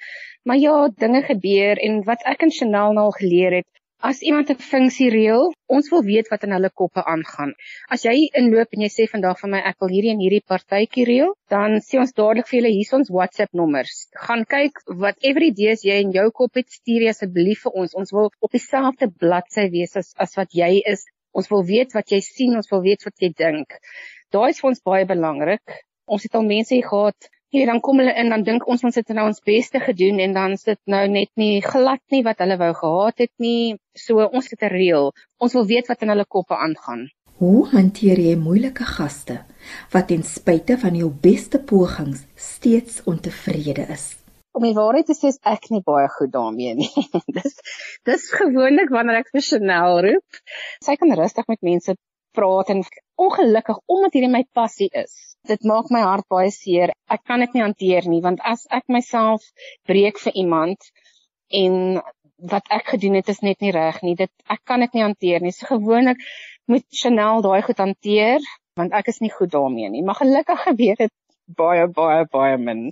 maar 0.49 0.57
ja, 0.57 0.77
dinge 1.03 1.21
gebeur 1.27 1.83
en 1.89 1.99
wat 2.07 2.25
ek 2.33 2.47
en 2.47 2.53
Chanel 2.59 2.97
nou 2.97 3.05
al 3.11 3.13
geleer 3.19 3.59
het, 3.59 3.69
as 4.11 4.23
iemand 4.29 4.51
'n 4.55 4.65
funksie 4.71 5.11
reël, 5.13 5.53
ons 5.77 5.91
wil 5.93 6.03
weet 6.09 6.31
wat 6.33 6.47
in 6.49 6.57
hulle 6.57 6.71
koppe 6.81 7.05
aangaan. 7.13 7.53
As 7.97 8.07
jy 8.09 8.15
inloop 8.41 8.73
en 8.73 8.87
jy 8.87 8.91
sê 8.95 9.07
vandag 9.15 9.37
vir 9.43 9.53
my 9.55 9.61
ek 9.71 9.85
wil 9.85 9.93
hierdie 9.93 10.13
en 10.15 10.25
hierdie 10.25 10.45
partytjie 10.53 11.05
reël, 11.11 11.37
dan 11.55 11.81
sê 11.89 12.01
ons 12.01 12.17
dadelik 12.21 12.49
vir 12.49 12.59
julle 12.61 12.73
hier 12.79 12.95
ons 13.01 13.13
WhatsApp 13.19 13.53
nommers. 13.53 14.07
Gaan 14.27 14.47
kyk 14.57 14.81
wat 15.05 15.21
every 15.33 15.51
day 15.61 15.77
jy 15.91 16.01
in 16.07 16.17
jou 16.17 16.31
kop 16.41 16.57
het, 16.57 16.73
stuur 16.81 17.09
asseblief 17.13 17.69
vir 17.69 17.73
ons. 17.85 17.95
Ons 18.01 18.17
wil 18.17 18.33
op 18.41 18.51
dieselfde 18.51 19.13
bladsy 19.13 19.69
wees 19.77 19.97
as 19.97 20.15
as 20.17 20.37
wat 20.41 20.57
jy 20.63 20.81
is. 20.95 21.05
Ons 21.35 21.51
wil 21.53 21.65
weet 21.67 21.95
wat 21.97 22.13
jy 22.15 22.21
sien, 22.25 22.57
ons 22.57 22.71
wil 22.71 22.83
weet 22.85 23.05
wat 23.05 23.21
jy 23.21 23.33
dink. 23.37 23.79
Daai 24.33 24.51
is 24.51 24.61
vir 24.63 24.71
ons 24.71 24.85
baie 24.91 25.07
belangrik. 25.07 25.81
Ons 26.07 26.27
het 26.27 26.35
al 26.39 26.47
mense 26.47 26.79
gehad, 26.87 27.29
hier 27.55 27.71
dan 27.71 27.81
kom 27.81 28.01
hulle 28.03 28.15
in 28.19 28.33
dan 28.33 28.43
dink 28.47 28.67
ons 28.71 28.83
ons 28.87 28.97
het 28.99 29.11
nou 29.15 29.29
ons 29.31 29.45
beste 29.47 29.81
gedoen 29.83 30.19
en 30.25 30.33
dan 30.35 30.57
is 30.57 30.67
dit 30.67 30.81
nou 30.91 31.03
net 31.09 31.31
nie 31.41 31.63
glad 31.63 32.03
nie 32.15 32.25
wat 32.27 32.43
hulle 32.43 32.59
wou 32.59 32.73
gehad 32.81 33.23
het 33.27 33.33
nie. 33.39 33.77
So 33.95 34.27
ons 34.27 34.51
het 34.51 34.63
'n 34.63 34.75
reël. 34.75 35.13
Ons 35.39 35.55
wil 35.55 35.67
weet 35.67 35.87
wat 35.89 36.03
in 36.03 36.11
hulle 36.15 36.27
koppe 36.27 36.57
aangaan. 36.57 37.07
Hoe 37.39 37.69
hanteer 37.69 38.19
jy 38.19 38.35
moeilike 38.37 38.85
gaste 38.85 39.45
wat 39.93 40.09
ten 40.09 40.23
spyte 40.23 40.79
van 40.79 40.95
jou 40.95 41.11
beste 41.11 41.59
pogings 41.59 42.27
steeds 42.35 43.03
ontevrede 43.05 43.87
is? 43.91 44.24
Om 44.55 44.65
die 44.65 44.75
waarheid 44.77 45.09
te 45.11 45.17
sê 45.19 45.31
is 45.33 45.41
ek 45.51 45.69
nie 45.75 45.83
baie 45.87 46.09
goed 46.15 46.33
daarmee 46.35 46.75
nie. 46.79 46.91
dis 47.37 47.57
dis 48.09 48.27
gewoonlik 48.39 48.93
wanneer 48.95 49.23
ek 49.23 49.31
vir 49.35 49.45
Chanel 49.47 50.01
roep. 50.07 50.43
Sy 50.85 50.97
kan 51.01 51.15
rustig 51.19 51.49
met 51.51 51.63
mense 51.67 51.97
praat 52.35 52.71
en 52.75 52.83
ongelukkig 53.25 53.81
omdat 53.91 54.17
hierdie 54.17 54.33
my 54.33 54.43
passie 54.59 54.91
is. 55.03 55.15
Dit 55.49 55.67
maak 55.69 55.91
my 55.95 56.03
hart 56.07 56.27
baie 56.33 56.51
seer. 56.55 56.95
Ek 57.11 57.25
kan 57.29 57.43
dit 57.45 57.55
nie 57.57 57.65
hanteer 57.65 58.09
nie 58.11 58.23
want 58.25 58.43
as 58.55 58.67
ek 58.71 58.87
myself 58.97 59.47
breek 59.91 60.21
vir 60.23 60.39
iemand 60.45 60.91
en 61.63 62.01
wat 62.55 62.71
ek 62.75 62.95
gedoen 62.95 63.19
het 63.19 63.31
is 63.33 63.43
net 63.47 63.63
nie 63.65 63.73
reg 63.75 64.01
nie. 64.07 64.17
Dit 64.19 64.33
ek 64.51 64.63
kan 64.69 64.85
dit 64.85 64.95
nie 64.95 65.05
hanteer 65.07 65.43
nie. 65.43 65.55
So 65.55 65.71
gewoonlik 65.75 66.23
moet 66.71 66.87
Chanel 67.03 67.43
daai 67.45 67.63
goed 67.67 67.83
hanteer 67.83 68.47
want 68.79 68.95
ek 68.95 69.11
is 69.13 69.21
nie 69.23 69.35
goed 69.35 69.53
daarmee 69.55 69.91
nie. 69.91 70.03
Maar 70.07 70.23
gelukkig 70.23 70.63
gebeur 70.69 71.03
dit 71.07 71.15
baie 71.59 71.87
baie 71.99 72.25
baie 72.31 72.57
min. 72.59 72.89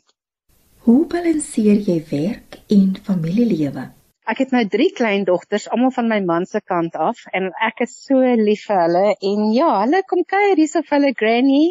Hoe 0.82 1.04
balanseer 1.06 1.78
jy 1.86 2.00
werk 2.08 2.56
en 2.74 2.88
familielewe? 3.06 3.84
Ek 4.26 4.40
het 4.42 4.54
nou 4.54 4.62
3 4.70 4.88
kleindogters, 4.98 5.68
almal 5.70 5.92
van 5.94 6.08
my 6.10 6.18
man 6.26 6.46
se 6.50 6.58
kant 6.58 6.96
af 6.98 7.20
en 7.38 7.46
ek 7.66 7.84
is 7.84 7.92
so 8.08 8.18
lief 8.40 8.64
vir 8.66 8.80
hulle. 8.80 9.02
En 9.30 9.44
ja, 9.54 9.68
hulle 9.84 10.00
kom 10.10 10.24
kuier 10.32 10.58
hier 10.58 10.70
so 10.72 10.82
vir 10.88 10.96
hulle 10.96 11.12
granny. 11.22 11.62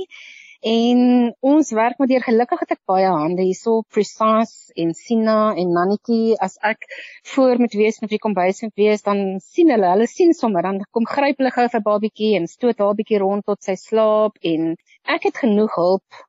En 0.72 1.04
ons 1.52 1.74
werk 1.76 2.00
met 2.00 2.16
hier 2.16 2.24
gelukkig 2.24 2.64
het 2.64 2.74
ek 2.78 2.82
baie 2.94 3.12
hande 3.12 3.44
hierso 3.50 3.82
precise 3.92 4.72
en 4.80 4.96
Sina 5.02 5.38
en 5.60 5.76
Nannetjie. 5.76 6.40
As 6.40 6.56
ek 6.72 6.88
voor 7.36 7.60
moet 7.60 7.76
wees 7.84 8.00
met 8.00 8.16
wie 8.16 8.24
kom 8.24 8.40
bys 8.40 8.64
moet 8.64 8.80
wees 8.80 9.04
dan 9.12 9.42
sien 9.44 9.76
hulle 9.76 9.92
hulle 9.92 10.08
sien 10.08 10.32
sommer. 10.32 10.64
Dan 10.64 10.86
kom 10.96 11.12
gryp 11.18 11.44
hulle 11.44 11.52
gou 11.60 11.68
vir 11.76 11.88
babietjie 11.92 12.36
en 12.40 12.48
stoot 12.48 12.80
haar 12.80 12.96
bietjie 13.04 13.20
rond 13.28 13.44
tot 13.44 13.60
sy 13.60 13.76
slaap. 13.76 14.40
En 14.40 14.78
ek 15.20 15.28
het 15.34 15.44
genoeg 15.44 15.76
hulp 15.84 16.24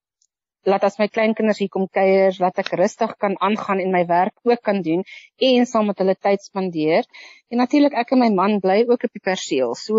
laat 0.69 0.85
as 0.87 0.99
my 1.01 1.09
kleinkinders 1.09 1.61
hier 1.63 1.71
kom 1.73 1.89
kuier, 1.91 2.35
laat 2.39 2.59
ek 2.63 2.73
rustig 2.79 3.15
kan 3.23 3.37
aangaan 3.41 3.83
en 3.83 3.93
my 3.95 4.05
werk 4.07 4.35
ook 4.49 4.63
kan 4.63 4.83
doen 4.83 5.03
en 5.39 5.67
saam 5.67 5.89
met 5.91 5.99
hulle 6.03 6.15
tyd 6.15 6.43
spandeer. 6.45 7.09
En 7.51 7.63
natuurlik 7.63 7.97
ek 7.99 8.15
en 8.15 8.23
my 8.25 8.31
man 8.35 8.61
bly 8.61 8.83
ook 8.89 9.09
op 9.09 9.13
die 9.13 9.25
perseel. 9.25 9.75
So 9.75 9.99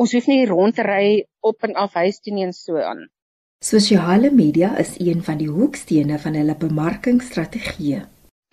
ons 0.00 0.14
hoef 0.16 0.28
nie 0.30 0.46
rond 0.48 0.76
te 0.76 0.86
ry 0.86 1.24
op 1.44 1.66
en 1.66 1.76
af 1.76 1.98
huis 1.98 2.20
toe 2.20 2.34
nie 2.34 2.46
en 2.46 2.54
so 2.56 2.78
aan. 2.80 3.08
Sosiale 3.60 4.30
media 4.32 4.72
is 4.80 4.94
een 4.98 5.20
van 5.22 5.36
die 5.36 5.50
hoekstene 5.52 6.16
van 6.18 6.38
hulle 6.38 6.56
bemarkingsstrategie. 6.56 8.00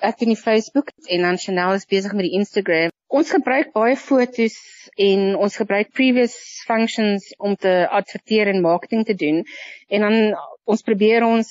Ek 0.04 0.18
doen 0.20 0.34
die 0.34 0.42
Facebook 0.42 0.92
en 1.08 1.24
dan 1.24 1.40
Chanel 1.40 1.78
is 1.78 1.88
besig 1.90 2.14
met 2.14 2.28
die 2.28 2.36
Instagram. 2.38 2.92
Ons 3.08 3.32
gebruik 3.32 3.72
baie 3.74 3.96
fotos 3.96 4.58
en 4.98 5.36
ons 5.36 5.56
gebruik 5.62 5.94
previous 5.94 6.36
functions 6.68 7.30
om 7.38 7.56
te 7.56 7.74
adverteer 7.90 8.50
en 8.52 8.62
marketing 8.62 9.06
te 9.06 9.16
doen. 9.16 9.44
En 9.88 10.06
dan 10.08 10.18
ons 10.66 10.82
probeer 10.84 11.26
ons 11.26 11.50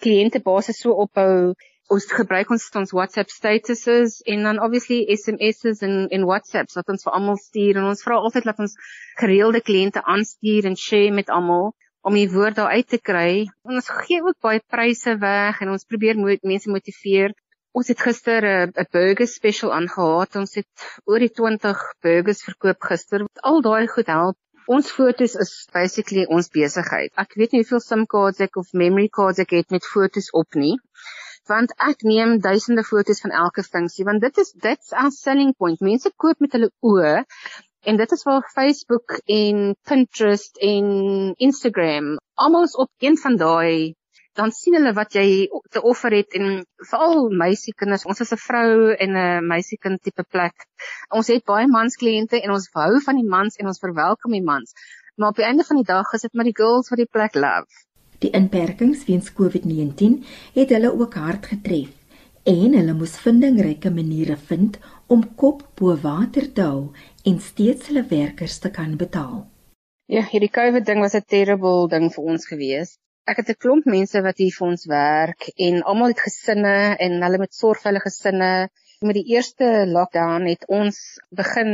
kliëntebasis 0.00 0.80
so 0.80 0.94
ophou 1.04 1.54
ons 1.92 2.06
gebruik 2.16 2.50
ons 2.54 2.64
ons 2.80 2.94
WhatsApp 2.96 3.30
statuses 3.30 4.20
en 4.32 4.46
dan 4.46 4.60
obviously 4.66 5.04
SMS's 5.12 5.82
en 5.84 6.06
en 6.08 6.24
WhatsApps 6.24 6.78
wat 6.78 6.88
ons 6.88 7.04
vir 7.04 7.16
almal 7.18 7.36
stuur 7.40 7.80
en 7.80 7.90
ons 7.90 8.04
vra 8.06 8.16
altyd 8.16 8.48
dat 8.48 8.62
ons 8.64 8.76
gereelde 9.20 9.60
kliënte 9.60 10.02
aanstuur 10.14 10.70
en 10.70 10.78
share 10.80 11.12
met 11.12 11.28
almal 11.28 11.74
om 12.04 12.16
die 12.16 12.28
woord 12.28 12.56
daar 12.56 12.72
uit 12.76 12.88
te 12.88 13.00
kry. 13.00 13.44
En 13.64 13.78
ons 13.80 13.90
gee 14.04 14.20
ook 14.20 14.36
baie 14.44 14.60
pryse 14.68 15.16
weg 15.20 15.60
en 15.64 15.72
ons 15.72 15.86
probeer 15.88 16.18
mo 16.20 16.32
mense 16.42 16.70
motiveer. 16.70 17.32
Ons 17.74 17.90
het 17.90 18.00
gister 18.06 18.44
'n 18.50 18.72
'n 18.82 18.88
burger 18.96 19.26
special 19.26 19.74
aangehad. 19.74 20.36
Ons 20.42 20.54
het 20.60 20.88
oor 21.04 21.18
die 21.18 21.32
20 21.42 21.84
burgers 22.00 22.42
verkoop 22.48 22.80
gister. 22.90 23.26
Al 23.42 23.60
daai 23.60 23.86
goed 23.86 24.06
help 24.06 24.36
Ons 24.66 24.90
fotos 24.96 25.34
is 25.36 25.50
basically 25.76 26.22
ons 26.34 26.46
besigheid. 26.48 27.10
Ek 27.20 27.34
weet 27.36 27.52
nie 27.52 27.60
hoeveel 27.60 27.82
SIM 27.84 28.06
cards 28.08 28.40
ek 28.40 28.56
of 28.56 28.70
memory 28.72 29.10
cards 29.12 29.42
ek 29.42 29.50
het 29.52 29.74
met 29.74 29.84
fotos 29.84 30.30
op 30.32 30.56
nie 30.56 30.76
want 31.52 31.74
ek 31.86 32.00
neem 32.08 32.38
duisende 32.40 32.82
fotos 32.88 33.20
van 33.20 33.34
elke 33.40 33.62
funksie 33.66 34.06
want 34.08 34.24
dit 34.24 34.38
is 34.40 34.54
dit's 34.66 34.94
our 34.96 35.12
selling 35.12 35.52
point. 35.52 35.82
Mense 35.84 36.08
koop 36.16 36.40
met 36.40 36.56
hulle 36.56 36.70
oë 36.80 37.12
en 37.92 38.00
dit 38.00 38.14
is 38.16 38.24
waar 38.24 38.48
Facebook 38.54 39.18
en 39.36 39.60
Pinterest 39.84 40.56
en 40.70 40.88
Instagram 41.48 42.14
almal 42.46 42.64
op 42.86 42.90
een 43.04 43.20
van 43.20 43.36
daai 43.36 43.92
dan 44.40 44.52
sien 44.52 44.76
hulle 44.78 44.92
wat 44.98 45.14
jy 45.18 45.46
te 45.70 45.82
offer 45.92 46.16
het 46.18 46.34
en 46.38 46.64
veral 46.90 47.30
meisiekinders 47.44 48.06
ons 48.10 48.20
is 48.26 48.32
'n 48.32 48.42
vrou 48.46 48.92
en 49.06 49.16
'n 49.22 49.46
meisiekind 49.52 50.02
tipe 50.02 50.24
plek 50.34 50.68
ons 51.10 51.32
het 51.34 51.44
baie 51.44 51.66
mans 51.78 51.96
kliënte 51.96 52.42
en 52.42 52.50
ons 52.58 52.68
hou 52.74 53.00
van 53.06 53.16
die 53.22 53.30
mans 53.36 53.56
en 53.56 53.66
ons 53.66 53.82
verwelkom 53.86 54.32
die 54.32 54.46
mans 54.52 54.74
maar 55.16 55.30
op 55.30 55.36
die 55.42 55.48
einde 55.50 55.64
van 55.64 55.76
die 55.76 55.90
dag 55.94 56.12
is 56.14 56.22
dit 56.26 56.34
maar 56.34 56.50
die 56.50 56.60
girls 56.62 56.90
wat 56.90 56.98
die 56.98 57.12
plek 57.18 57.34
love 57.34 57.84
Die 58.24 58.30
inperkings 58.30 59.04
weens 59.04 59.32
COVID-19 59.38 60.22
het 60.54 60.70
hulle 60.72 60.90
ook 61.00 61.14
hard 61.14 61.46
getref 61.46 61.92
en 62.44 62.76
hulle 62.76 62.94
moes 62.96 63.16
vindingryke 63.24 63.90
maniere 63.90 64.36
vind 64.50 64.78
om 65.06 65.24
kop 65.42 65.62
bo 65.80 65.96
water 66.02 66.46
te 66.56 66.64
hou 66.68 66.80
en 67.30 67.40
steeds 67.40 67.90
hulle 67.90 68.04
werkers 68.08 68.58
te 68.64 68.70
kan 68.70 68.96
betaal. 69.00 69.42
Ja, 70.12 70.22
hierdie 70.28 70.52
COVID 70.52 70.84
ding 70.84 71.00
was 71.00 71.16
'n 71.16 71.24
terrible 71.26 71.88
ding 71.88 72.10
vir 72.12 72.24
ons 72.32 72.46
gewees. 72.46 72.98
Ek 73.32 73.38
het 73.40 73.50
'n 73.52 73.60
klomp 73.64 73.86
mense 73.88 74.20
wat 74.24 74.40
hier 74.42 74.54
vir 74.54 74.66
ons 74.66 74.82
werk 74.90 75.44
en 75.66 75.82
almal 75.90 76.10
het 76.12 76.24
gesinne 76.24 76.72
en 77.04 77.22
hulle 77.24 77.38
moet 77.42 77.54
sorg 77.58 77.78
vir 77.80 77.90
hulle 77.90 78.02
gesinne. 78.04 78.50
Met 79.08 79.16
die 79.18 79.30
eerste 79.34 79.68
lockdown 79.92 80.44
het 80.50 80.66
ons 80.78 80.98
begin 81.40 81.70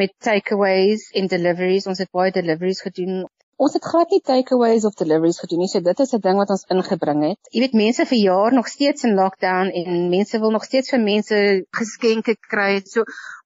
met 0.00 0.12
takeaways 0.26 1.06
en 1.20 1.30
deliveries. 1.34 1.88
Ons 1.92 2.02
het 2.04 2.10
baie 2.18 2.34
deliveries 2.36 2.84
gedoen 2.88 3.24
Ons 3.58 3.74
het 3.74 3.86
glad 3.90 4.12
nie 4.14 4.20
takeaways 4.22 4.84
of 4.86 4.94
deliveries 4.94 5.40
gedoen 5.42 5.64
nie. 5.64 5.70
So 5.72 5.80
dit 5.80 6.00
is 6.04 6.12
'n 6.14 6.20
ding 6.26 6.36
wat 6.42 6.52
ons 6.54 6.68
ingebring 6.74 7.24
het. 7.28 7.40
Jy 7.50 7.60
weet 7.64 7.80
mense 7.84 8.06
vir 8.12 8.18
jaar 8.18 8.52
nog 8.52 8.68
steeds 8.68 9.02
in 9.08 9.14
lockdown 9.14 9.72
en 9.80 10.08
mense 10.10 10.38
wil 10.38 10.52
nog 10.54 10.64
steeds 10.68 10.90
vir 10.90 11.00
mense 11.00 11.40
geskenke 11.80 12.36
kry. 12.36 12.82
So 12.84 13.02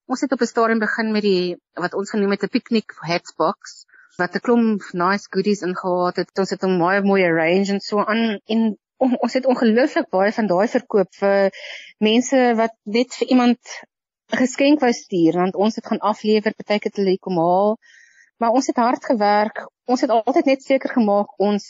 ons 0.06 0.20
het 0.20 0.32
op 0.32 0.42
'n 0.42 0.52
stadium 0.54 0.84
begin 0.84 1.12
met 1.12 1.22
die 1.22 1.56
wat 1.84 1.94
ons 1.94 2.10
genoem 2.10 2.34
het 2.36 2.42
'n 2.42 2.54
picnic 2.58 2.92
hatbox 3.08 3.86
wat 4.20 4.34
'n 4.36 4.44
klomp 4.46 4.82
nice 4.92 5.26
goodies 5.30 5.62
ingehaat 5.68 6.16
het. 6.16 6.38
Ons 6.38 6.50
het 6.50 6.64
'n 6.64 6.78
baie 6.78 7.02
mooi 7.02 7.22
arrange 7.24 7.72
en 7.72 7.80
so 7.80 8.04
aan 8.04 8.40
en 8.46 8.76
ons 9.24 9.34
het 9.34 9.46
ongelooflik 9.46 10.08
baie 10.10 10.32
van 10.32 10.46
daai 10.46 10.68
verkoop 10.68 11.10
vir 11.20 11.50
mense 11.98 12.42
wat 12.60 12.74
net 12.84 13.14
vir 13.18 13.28
iemand 13.28 13.58
'n 14.32 14.42
geskenk 14.44 14.80
wou 14.80 14.92
stuur 14.92 15.34
want 15.42 15.54
ons 15.54 15.76
het 15.76 15.86
gaan 15.86 16.04
aflewer, 16.12 16.54
partyke 16.60 16.90
te 16.90 17.02
lê 17.02 17.16
kom 17.20 17.36
haal. 17.36 17.76
Maar 18.38 18.50
ons 18.58 18.66
het 18.66 18.76
hard 18.76 19.04
gewerk. 19.04 19.66
Ons 19.86 20.00
het 20.00 20.10
altyd 20.10 20.44
net 20.44 20.62
seker 20.62 20.90
gemaak 20.90 21.28
ons 21.38 21.64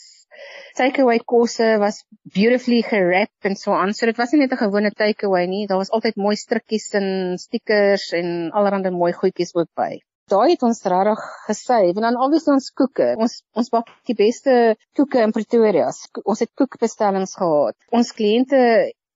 takeaway 0.79 1.19
kosse 1.33 1.79
was 1.79 2.05
beautifully 2.35 2.83
gerap 2.83 3.49
en 3.49 3.57
so 3.57 3.73
aan. 3.73 3.93
So 3.95 4.07
dit 4.07 4.17
was 4.17 4.33
nie 4.33 4.41
net 4.41 4.53
'n 4.53 4.65
gewone 4.65 4.91
takeaway 4.91 5.47
nie. 5.47 5.67
Daar 5.67 5.83
was 5.83 5.91
altyd 5.91 6.17
mooi 6.17 6.37
strikkies 6.37 6.89
en 7.01 7.39
stickers 7.39 8.13
en 8.13 8.51
allerlei 8.51 8.91
mooi 8.91 9.13
goedjies 9.13 9.55
ook 9.55 9.71
by. 9.77 9.93
Daai 10.31 10.53
het 10.55 10.63
ons 10.63 10.83
regtig 10.87 11.23
gesave 11.47 11.99
en 11.99 12.07
dan 12.07 12.17
obviously 12.17 12.55
ons 12.55 12.71
koeke. 12.71 13.09
Ons 13.19 13.43
ons 13.59 13.71
bak 13.75 13.91
die 14.09 14.17
beste 14.19 14.77
koeke 14.97 15.23
in 15.23 15.35
Pretoria. 15.35 15.91
Ons 16.25 16.45
het 16.45 16.53
koekbestellings 16.55 17.35
gehad. 17.41 17.77
Ons 17.91 18.13
kliënte 18.17 18.61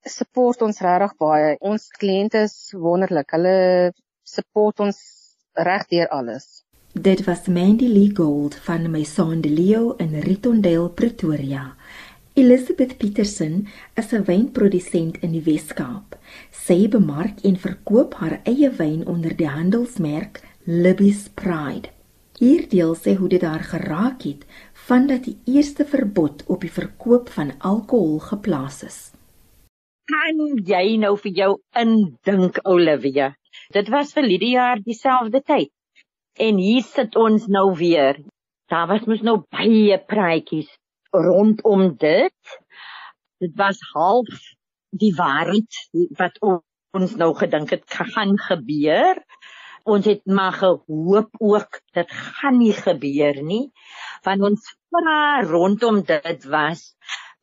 support 0.07 0.63
ons 0.63 0.83
regtig 0.83 1.15
baie. 1.23 1.57
Ons 1.61 1.89
kliënte 2.01 2.47
is 2.49 2.57
wonderlik. 2.75 3.31
Hulle 3.35 3.93
support 4.27 4.81
ons 4.81 4.99
reg 5.55 5.87
deur 5.93 6.11
alles. 6.13 6.63
Dit 6.97 7.27
was 7.27 7.47
Mandy 7.47 7.89
Lee 7.93 8.13
Gold 8.17 8.57
van 8.65 8.91
Maison 8.91 9.41
de 9.41 9.51
Leo 9.53 9.95
in 10.01 10.15
Ritondale, 10.21 10.89
Pretoria. 10.91 11.75
Elizabeth 12.37 12.97
Petersen 12.99 13.67
is 13.95 14.13
'n 14.13 14.25
wynprodusent 14.25 15.17
in 15.21 15.33
die 15.33 15.43
Wes-Kaap. 15.43 16.17
Sy 16.51 16.89
bemark 16.89 17.41
en 17.45 17.57
verkoop 17.57 18.15
haar 18.15 18.41
eie 18.45 18.71
wyn 18.71 19.07
onder 19.07 19.37
die 19.37 19.49
handelsmerk 19.49 20.41
Libby's 20.69 21.29
Pride. 21.29 21.93
Hier 22.41 22.65
deel 22.67 22.97
sy 22.99 23.13
hoe 23.21 23.29
dit 23.31 23.45
haar 23.47 23.63
geraak 23.63 24.25
het 24.27 24.41
vandat 24.89 25.29
die 25.29 25.37
eerste 25.47 25.85
verbod 25.87 26.41
op 26.51 26.65
die 26.67 26.71
verkoop 26.75 27.29
van 27.31 27.53
alkohol 27.69 28.19
geplaas 28.19 28.81
is. 28.83 28.97
Kan 30.11 30.41
jy 30.67 30.97
nou 30.99 31.13
vir 31.23 31.37
jou 31.39 31.49
indink 31.79 32.59
Olivia? 32.67 33.29
Dit 33.71 33.93
was 33.95 34.11
vir 34.17 34.27
Lydia 34.27 34.65
dieselfde 34.83 35.39
tyd. 35.47 35.71
En 36.35 36.59
hier 36.59 36.83
sit 36.83 37.15
ons 37.15 37.47
nou 37.47 37.69
weer. 37.79 38.19
Daar 38.67 38.91
was 38.91 39.07
mos 39.07 39.23
nou 39.23 39.37
baie 39.47 40.01
praatjies 40.03 40.73
rondom 41.15 41.93
dit. 41.95 42.57
Dit 43.39 43.55
was 43.55 43.79
half 43.95 44.51
die 44.91 45.15
waarheid 45.15 45.79
wat 46.19 46.43
ons 46.43 47.15
nou 47.15 47.31
gedink 47.39 47.71
het 47.71 47.87
gaan 48.03 48.35
gebeur. 48.49 49.23
Ons 49.87 50.09
het 50.11 50.23
maar 50.27 50.57
gehoop 50.59 51.31
ook 51.39 51.81
dit 51.95 52.15
gaan 52.39 52.59
nie 52.59 52.75
gebeur 52.75 53.43
nie. 53.43 53.71
Want 54.27 54.43
ons 54.51 54.73
vra 54.91 55.43
rondom 55.47 56.03
dit 56.07 56.49
was 56.51 56.89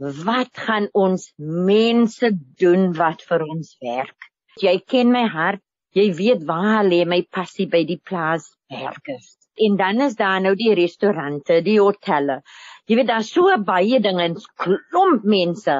wat 0.04 0.52
gaan 0.68 0.90
ons 0.92 1.30
mense 1.38 2.32
doen 2.60 2.90
wat 2.98 3.22
vir 3.30 3.46
ons 3.48 3.76
werk? 3.80 4.32
Jy 4.60 4.74
ken 4.86 5.14
my 5.14 5.24
hart 5.32 5.64
Jy 5.94 6.08
weet 6.18 6.46
waar 6.50 6.82
lê 6.86 7.04
my 7.06 7.20
passie 7.30 7.68
by 7.70 7.84
die 7.86 8.00
plaaswerkers. 8.10 9.28
En 9.62 9.76
dan 9.78 10.02
is 10.02 10.16
daar 10.18 10.40
nou 10.42 10.56
die 10.58 10.74
restaurante, 10.74 11.60
die 11.62 11.78
hotelle. 11.78 12.40
Jy 12.90 12.98
weet 12.98 13.12
daar's 13.12 13.30
so 13.36 13.54
baie 13.68 14.00
dinge 14.02 14.26
en 14.26 14.40
klomp 14.64 15.28
mense 15.36 15.76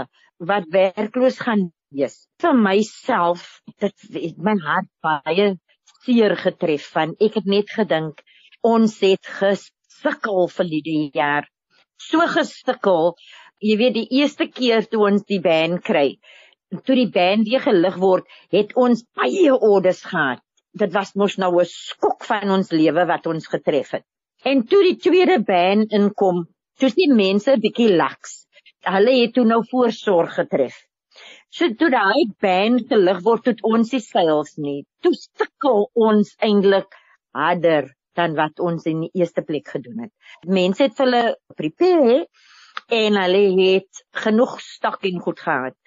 wat 0.52 0.68
werkloos 0.76 1.40
gaan 1.42 1.72
wees. 1.90 2.20
Vir 2.44 2.54
myself, 2.54 3.48
dit 3.82 4.38
my 4.38 4.54
hart 4.62 4.92
baie 5.02 5.56
seer 6.04 6.36
getref 6.36 6.90
van 6.94 7.16
ek 7.24 7.40
het 7.40 7.46
net 7.48 7.72
gedink 7.72 8.22
ons 8.64 8.96
het 9.04 9.28
gesukkel 9.40 10.48
vir 10.56 10.70
die 10.72 11.12
jaar. 11.16 11.48
So 12.00 12.24
gesukkel. 12.28 13.14
Jy 13.64 13.76
weet 13.80 13.96
die 13.96 14.08
eerste 14.20 14.48
keer 14.52 14.84
toe 14.92 15.06
ons 15.08 15.24
die 15.28 15.40
band 15.44 15.80
kry, 15.88 16.18
toe 16.84 16.96
die 17.00 17.12
band 17.12 17.48
weer 17.48 17.64
gelig 17.64 17.96
word, 18.02 18.26
het 18.52 18.74
ons 18.76 19.06
baie 19.16 19.54
orders 19.56 20.02
gehad. 20.04 20.42
Dit 20.76 20.92
was 20.92 21.14
mos 21.16 21.38
nou 21.38 21.62
'n 21.62 21.70
skok 21.70 22.26
van 22.26 22.52
ons 22.52 22.72
lewe 22.72 23.06
wat 23.08 23.28
ons 23.28 23.48
getref 23.48 23.92
het. 23.92 24.06
En 24.44 24.66
toe 24.68 24.82
die 24.84 24.98
tweede 24.98 25.40
band 25.40 25.94
inkom, 25.94 26.48
toe 26.80 26.90
die 26.90 27.12
mense 27.14 27.56
bietjie 27.56 27.96
laks. 27.96 28.48
Hulle 28.84 29.14
het 29.22 29.34
toe 29.34 29.46
nou 29.46 29.62
voorsorg 29.70 30.36
getref. 30.36 30.76
So 31.54 31.70
toe 31.80 31.90
daai 31.94 32.30
band 32.42 32.88
gelig 32.90 33.20
word 33.26 33.44
tot 33.50 33.60
ons 33.70 33.92
die 33.94 34.02
sales 34.02 34.56
nie. 34.58 34.80
Toe 35.06 35.14
sukkel 35.18 35.86
ons 36.08 36.34
eintlik 36.42 36.98
harder 37.38 37.92
dan 38.18 38.34
wat 38.38 38.62
ons 38.62 38.86
in 38.90 39.06
die 39.06 39.12
eerste 39.22 39.42
plek 39.46 39.70
gedoen 39.76 40.06
het. 40.06 40.14
Mense 40.46 40.88
het 40.88 40.98
hulle 41.02 41.24
prepare 41.58 42.26
en 42.94 43.18
hulle 43.22 43.44
het 43.60 44.04
genoeg 44.26 44.60
stok 44.62 45.06
en 45.10 45.22
goed 45.22 45.40
gehad 45.46 45.78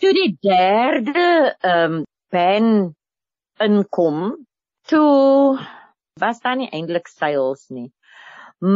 toe 0.00 0.12
die 0.16 0.32
derde 0.42 1.54
ehm 1.62 2.00
um, 2.00 2.02
pen 2.34 2.70
inkom 3.62 4.18
toe 4.90 5.58
was 6.20 6.40
daar 6.42 6.56
nie 6.58 6.70
eintlik 6.74 7.06
sales 7.08 7.68
nie 7.70 7.90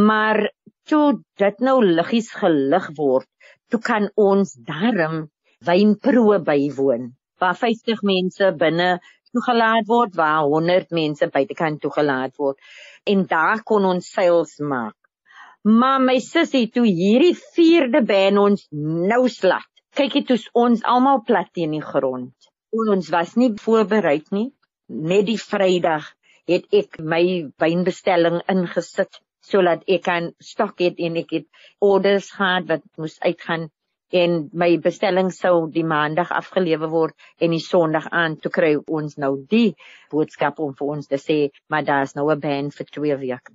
maar 0.07 0.39
toe 0.87 1.19
dit 1.41 1.59
nou 1.67 1.75
liggies 1.83 2.29
gelig 2.41 2.87
word 3.01 3.27
toe 3.69 3.81
kan 3.89 4.07
ons 4.15 4.55
darm 4.69 5.27
wynproe 5.65 6.39
bywoon 6.51 7.09
waar 7.39 7.57
50 7.63 8.03
mense 8.11 8.51
binne 8.63 8.91
toegelaat 9.33 9.87
word 9.87 10.15
waar 10.15 10.45
100 10.47 10.95
mense 11.01 11.27
buitekant 11.27 11.81
toegelaat 11.81 12.35
word 12.37 12.57
en 13.05 13.25
daar 13.33 13.63
kon 13.63 13.85
ons 13.85 14.11
sales 14.15 14.55
maak 14.59 14.95
maar 15.81 15.99
my 15.99 16.19
sussie 16.23 16.67
toe 16.71 16.87
hierdie 16.87 17.35
vierde 17.55 18.01
band 18.13 18.45
ons 18.45 18.67
nou 18.71 19.25
slat 19.39 19.69
kyk 19.97 20.13
dit 20.19 20.31
ons 20.35 20.45
ons 20.63 20.85
almal 20.93 21.23
plat 21.27 21.49
teen 21.55 21.73
die 21.75 21.83
grond. 21.83 22.35
Ons 22.71 23.09
was 23.13 23.35
nie 23.41 23.49
voorberei 23.63 24.19
nie. 24.35 24.49
Net 24.89 25.25
die 25.29 25.39
Vrydag 25.41 26.05
het 26.49 26.69
ek 26.73 26.99
my 27.13 27.23
wynbestelling 27.61 28.39
ingesit 28.53 29.19
sodat 29.49 29.83
ek 29.95 30.03
kan 30.05 30.31
stok 30.43 30.81
het 30.83 31.01
en 31.05 31.17
ek 31.21 31.33
het 31.37 31.47
orders 31.85 32.29
gehad 32.35 32.67
wat 32.69 32.85
moes 33.01 33.17
uitgaan 33.25 33.69
en 34.11 34.49
my 34.53 34.69
bestelling 34.81 35.29
sou 35.31 35.69
die 35.73 35.83
maandag 35.83 36.31
afgelewer 36.31 36.89
word 36.89 37.13
en 37.39 37.53
die 37.55 37.63
sonderdag 37.63 38.09
aan 38.11 38.37
toe 38.41 38.51
kry 38.51 38.71
ons 38.87 39.17
nou 39.17 39.35
die 39.51 39.75
boodskap 40.11 40.59
om 40.59 40.73
vir 40.79 40.93
ons 40.95 41.07
te 41.07 41.19
sê 41.21 41.37
maar 41.69 41.85
daar's 41.85 42.15
nou 42.15 42.29
'n 42.31 42.39
ban 42.39 42.71
vir 42.71 42.87
2 42.97 43.17
weke. 43.17 43.53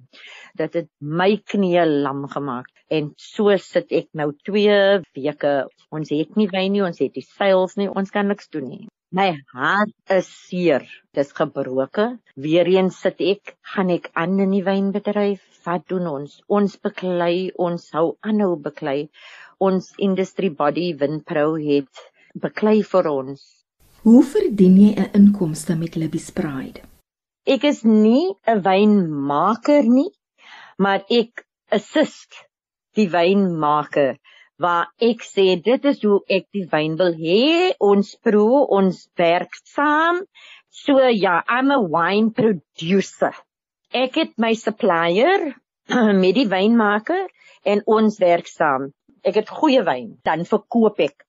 Dit 0.55 0.75
het 0.75 0.89
my 1.01 1.37
knie 1.37 1.85
lam 1.85 2.27
gemaak 2.29 2.67
en 2.91 3.13
so 3.17 3.57
sit 3.57 3.93
ek 3.93 4.09
nou 4.13 4.33
2 4.45 5.03
weke. 5.15 5.69
Ons 5.91 6.11
het 6.11 6.37
nie 6.37 6.49
wyn 6.49 6.73
nie, 6.73 6.83
ons 6.83 6.99
het 6.99 7.15
die 7.15 7.27
seils 7.27 7.77
nie, 7.77 7.89
ons 7.89 8.11
kan 8.11 8.29
niks 8.29 8.49
doen 8.49 8.69
nie. 8.69 8.89
My 9.15 9.37
hart 9.55 9.95
is 10.11 10.27
seer. 10.27 10.83
Dis 11.15 11.29
gebroke. 11.33 12.19
Weereens 12.35 12.97
sit 12.99 13.21
ek, 13.21 13.53
gaan 13.63 13.93
ek 13.95 14.09
aan 14.19 14.41
in 14.43 14.51
die 14.57 14.65
wynbedryf. 14.67 15.45
Wat 15.65 15.87
doen 15.89 16.09
ons? 16.11 16.41
Ons 16.51 16.75
beklei, 16.83 17.53
ons 17.67 17.85
hou 17.95 18.17
aanhou 18.27 18.57
beklei 18.65 19.09
ons 19.67 19.93
industry 19.99 20.51
body 20.63 20.89
Winpro 21.01 21.55
het 21.61 22.05
beklei 22.45 22.83
vir 22.93 23.09
ons. 23.11 23.43
Hoe 24.05 24.23
verdien 24.33 24.77
jy 24.81 24.91
'n 25.03 25.11
inkomste 25.19 25.77
met 25.83 25.97
Libby's 25.97 26.31
Pride? 26.39 26.81
Ek 27.55 27.65
is 27.65 27.85
nie 27.85 28.35
'n 28.47 28.61
wynmaker 28.67 29.85
nie, 29.99 30.11
maar 30.79 31.05
ek 31.21 31.47
assist 31.71 32.45
die 32.97 33.09
wynmaker 33.09 34.19
waar 34.59 34.87
ek 35.01 35.25
sê 35.27 35.47
dit 35.69 35.85
is 35.93 36.03
hoe 36.03 36.21
ek 36.29 36.47
die 36.53 36.67
wyn 36.73 36.97
wil 37.01 37.15
hê, 37.19 37.75
ons 37.81 38.15
proe, 38.23 38.67
ons 38.79 39.09
werk 39.19 39.55
saam. 39.75 40.23
So 40.71 40.99
ja, 40.99 41.43
I'm 41.49 41.71
a 41.71 41.81
wine 41.81 42.31
producer. 42.31 43.35
Ek 43.93 44.15
het 44.21 44.39
my 44.39 44.55
supplier 44.55 45.55
met 46.23 46.35
die 46.35 46.49
wynmaker 46.49 47.27
en 47.65 47.83
ons 47.87 48.19
werk 48.19 48.49
saam 48.49 48.93
ek 49.25 49.41
het 49.41 49.51
goeie 49.51 49.83
wyn, 49.87 50.19
dan 50.25 50.45
verkoop 50.49 51.01
ek. 51.01 51.25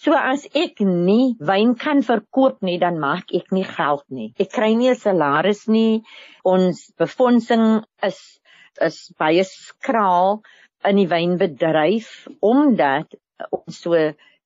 So 0.00 0.14
as 0.16 0.46
ek 0.56 0.80
nie 0.86 1.36
wyn 1.50 1.74
kan 1.78 2.02
verkoop 2.06 2.62
nie, 2.66 2.78
dan 2.82 2.98
maak 3.02 3.34
ek 3.34 3.50
nie 3.54 3.66
geld 3.66 4.04
nie. 4.08 4.32
Ek 4.38 4.50
kry 4.54 4.72
nie 4.74 4.90
'n 4.90 4.98
salaris 5.02 5.66
nie. 5.68 6.02
Ons 6.44 6.90
befondsing 6.98 7.84
is 8.02 8.20
is 8.80 9.12
baie 9.18 9.44
skraal 9.44 10.40
in 10.88 10.96
die 10.96 11.08
wynbedryf 11.10 12.28
omdat 12.40 13.18
ons 13.50 13.82
so 13.84 13.92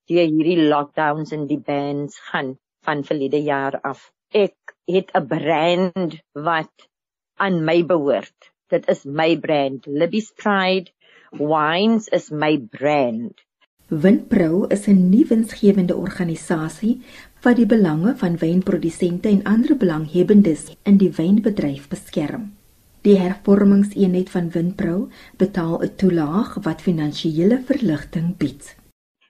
deur 0.09 0.27
hierdie 0.31 0.67
lockdowns 0.69 1.31
en 1.35 1.47
die 1.47 1.61
bans 1.69 2.17
gaan 2.31 2.55
van 2.85 3.03
verlede 3.03 3.41
jaar 3.45 3.79
af. 3.83 4.11
Ek 4.33 4.75
het 4.87 5.11
'n 5.15 5.27
brand 5.27 6.19
wat 6.33 6.89
aan 7.37 7.63
my 7.65 7.83
behoort. 7.83 8.51
Dit 8.69 8.87
is 8.89 9.05
my 9.05 9.35
brand, 9.37 9.85
Libby's 9.85 10.31
Pride. 10.31 10.91
Wines 11.31 12.07
is 12.07 12.31
my 12.31 12.57
brand. 12.57 13.41
Winpro 13.89 14.65
is 14.67 14.87
'n 14.87 15.09
nuwensgewende 15.09 15.95
organisasie 15.95 17.01
wat 17.41 17.55
die 17.55 17.65
belange 17.65 18.15
van 18.17 18.37
wynprodusente 18.37 19.29
en 19.29 19.43
ander 19.43 19.77
belanghebbendes 19.77 20.63
in 20.83 20.97
die 20.97 21.11
wynbedryf 21.11 21.87
beskerm. 21.87 22.53
Die 23.01 23.17
hervormingseenheid 23.17 24.29
van 24.29 24.49
Winpro 24.49 25.09
betaal 25.37 25.83
'n 25.83 25.95
toelaag 25.95 26.55
wat 26.65 26.81
finansiële 26.81 27.61
verligting 27.65 28.37
bied. 28.37 28.75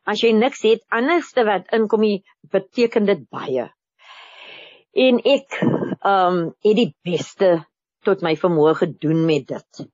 As 0.03 0.21
jy 0.21 0.31
niks 0.31 0.61
het 0.61 0.85
anderste 0.87 1.43
wat 1.43 1.71
inkom, 1.71 2.21
beteken 2.51 3.05
dit 3.05 3.29
baie. 3.29 3.71
En 4.93 5.19
ek 5.19 5.59
ehm 5.59 6.37
um, 6.37 6.55
het 6.63 6.75
die 6.75 6.95
beste 7.03 7.65
tot 8.03 8.21
my 8.21 8.35
vermoë 8.35 8.73
gedoen 8.75 9.25
met 9.25 9.47
dit 9.47 9.87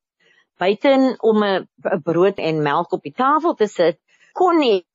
buiten 0.61 1.15
om 1.19 1.43
'n 1.43 1.67
brood 2.05 2.37
en 2.37 2.63
melk 2.63 2.93
op 2.93 3.03
die 3.03 3.17
tafel 3.17 3.53
te 3.57 3.67
sit, 3.67 3.97
kon 4.33 4.61
ek 4.61 4.85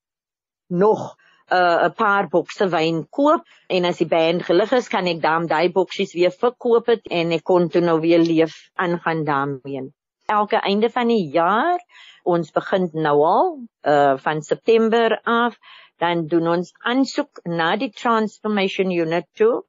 nog 0.68 1.16
'n 1.46 1.54
uh, 1.54 1.90
paar 1.94 2.26
bokse 2.28 2.66
wyn 2.68 3.04
koop 3.11 3.44
en 3.70 3.85
as 3.85 3.99
die 4.02 4.08
band 4.11 4.42
gelig 4.42 4.72
is, 4.72 4.88
kan 4.88 5.07
ek 5.07 5.20
dan 5.22 5.46
daai 5.46 5.70
boksies 5.70 6.14
weer 6.14 6.35
verkoop 6.35 6.87
het 6.90 7.07
en 7.07 7.31
ek 7.37 7.44
kon 7.44 7.68
toe 7.68 7.81
nou 7.81 8.00
weer 8.00 8.18
leef 8.18 8.57
aangaan 8.74 9.24
daarmee. 9.24 9.85
Elke 10.26 10.59
einde 10.59 10.90
van 10.90 11.07
die 11.07 11.31
jaar, 11.31 11.79
ons 12.24 12.50
begin 12.50 12.90
nou 12.92 13.16
al 13.22 13.52
uh 13.87 14.16
van 14.18 14.42
September 14.42 15.20
af, 15.22 15.55
dan 16.02 16.26
doen 16.26 16.48
ons 16.48 16.72
aansoek 16.83 17.40
na 17.44 17.76
die 17.76 17.92
Transformation 17.94 18.90
Unit 18.90 19.26
toe 19.38 19.62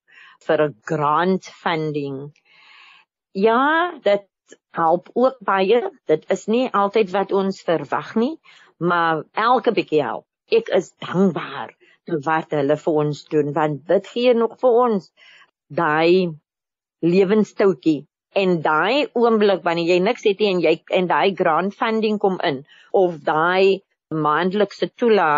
vir 0.47 0.63
'n 0.67 0.75
grant 0.81 1.45
funding. 1.45 2.17
Ja, 3.31 3.93
dit 4.01 4.25
help 4.77 5.09
ook 5.13 5.41
baie. 5.49 5.81
Dit 6.09 6.25
is 6.33 6.45
nie 6.47 6.67
altyd 6.71 7.11
wat 7.15 7.33
ons 7.35 7.61
verwag 7.67 8.15
nie, 8.15 8.35
maar 8.77 9.25
elke 9.33 9.73
bietjie 9.75 10.03
help. 10.05 10.25
Ek 10.53 10.69
is 10.77 10.93
dankbaar 11.03 11.73
vir 12.07 12.19
wat 12.25 12.53
hulle 12.55 12.77
vir 12.83 12.99
ons 13.03 13.23
doen 13.31 13.49
want 13.55 13.81
dit 13.91 14.11
gee 14.13 14.33
nog 14.37 14.55
vir 14.61 14.77
ons 14.83 15.09
daai 15.79 16.31
lewenstoutjie 17.03 17.99
en 18.41 18.55
daai 18.65 19.07
oomblik 19.23 19.63
wanneer 19.65 19.91
jy 19.93 19.99
niks 20.05 20.25
het 20.29 20.41
nie 20.43 20.51
en 20.53 20.63
jy 20.63 20.73
en 20.99 21.09
daai 21.11 21.35
grant 21.41 21.75
funding 21.81 22.19
kom 22.23 22.39
in 22.49 22.63
of 23.01 23.19
daai 23.27 23.83
maandelikse 24.27 24.89
toela 24.95 25.29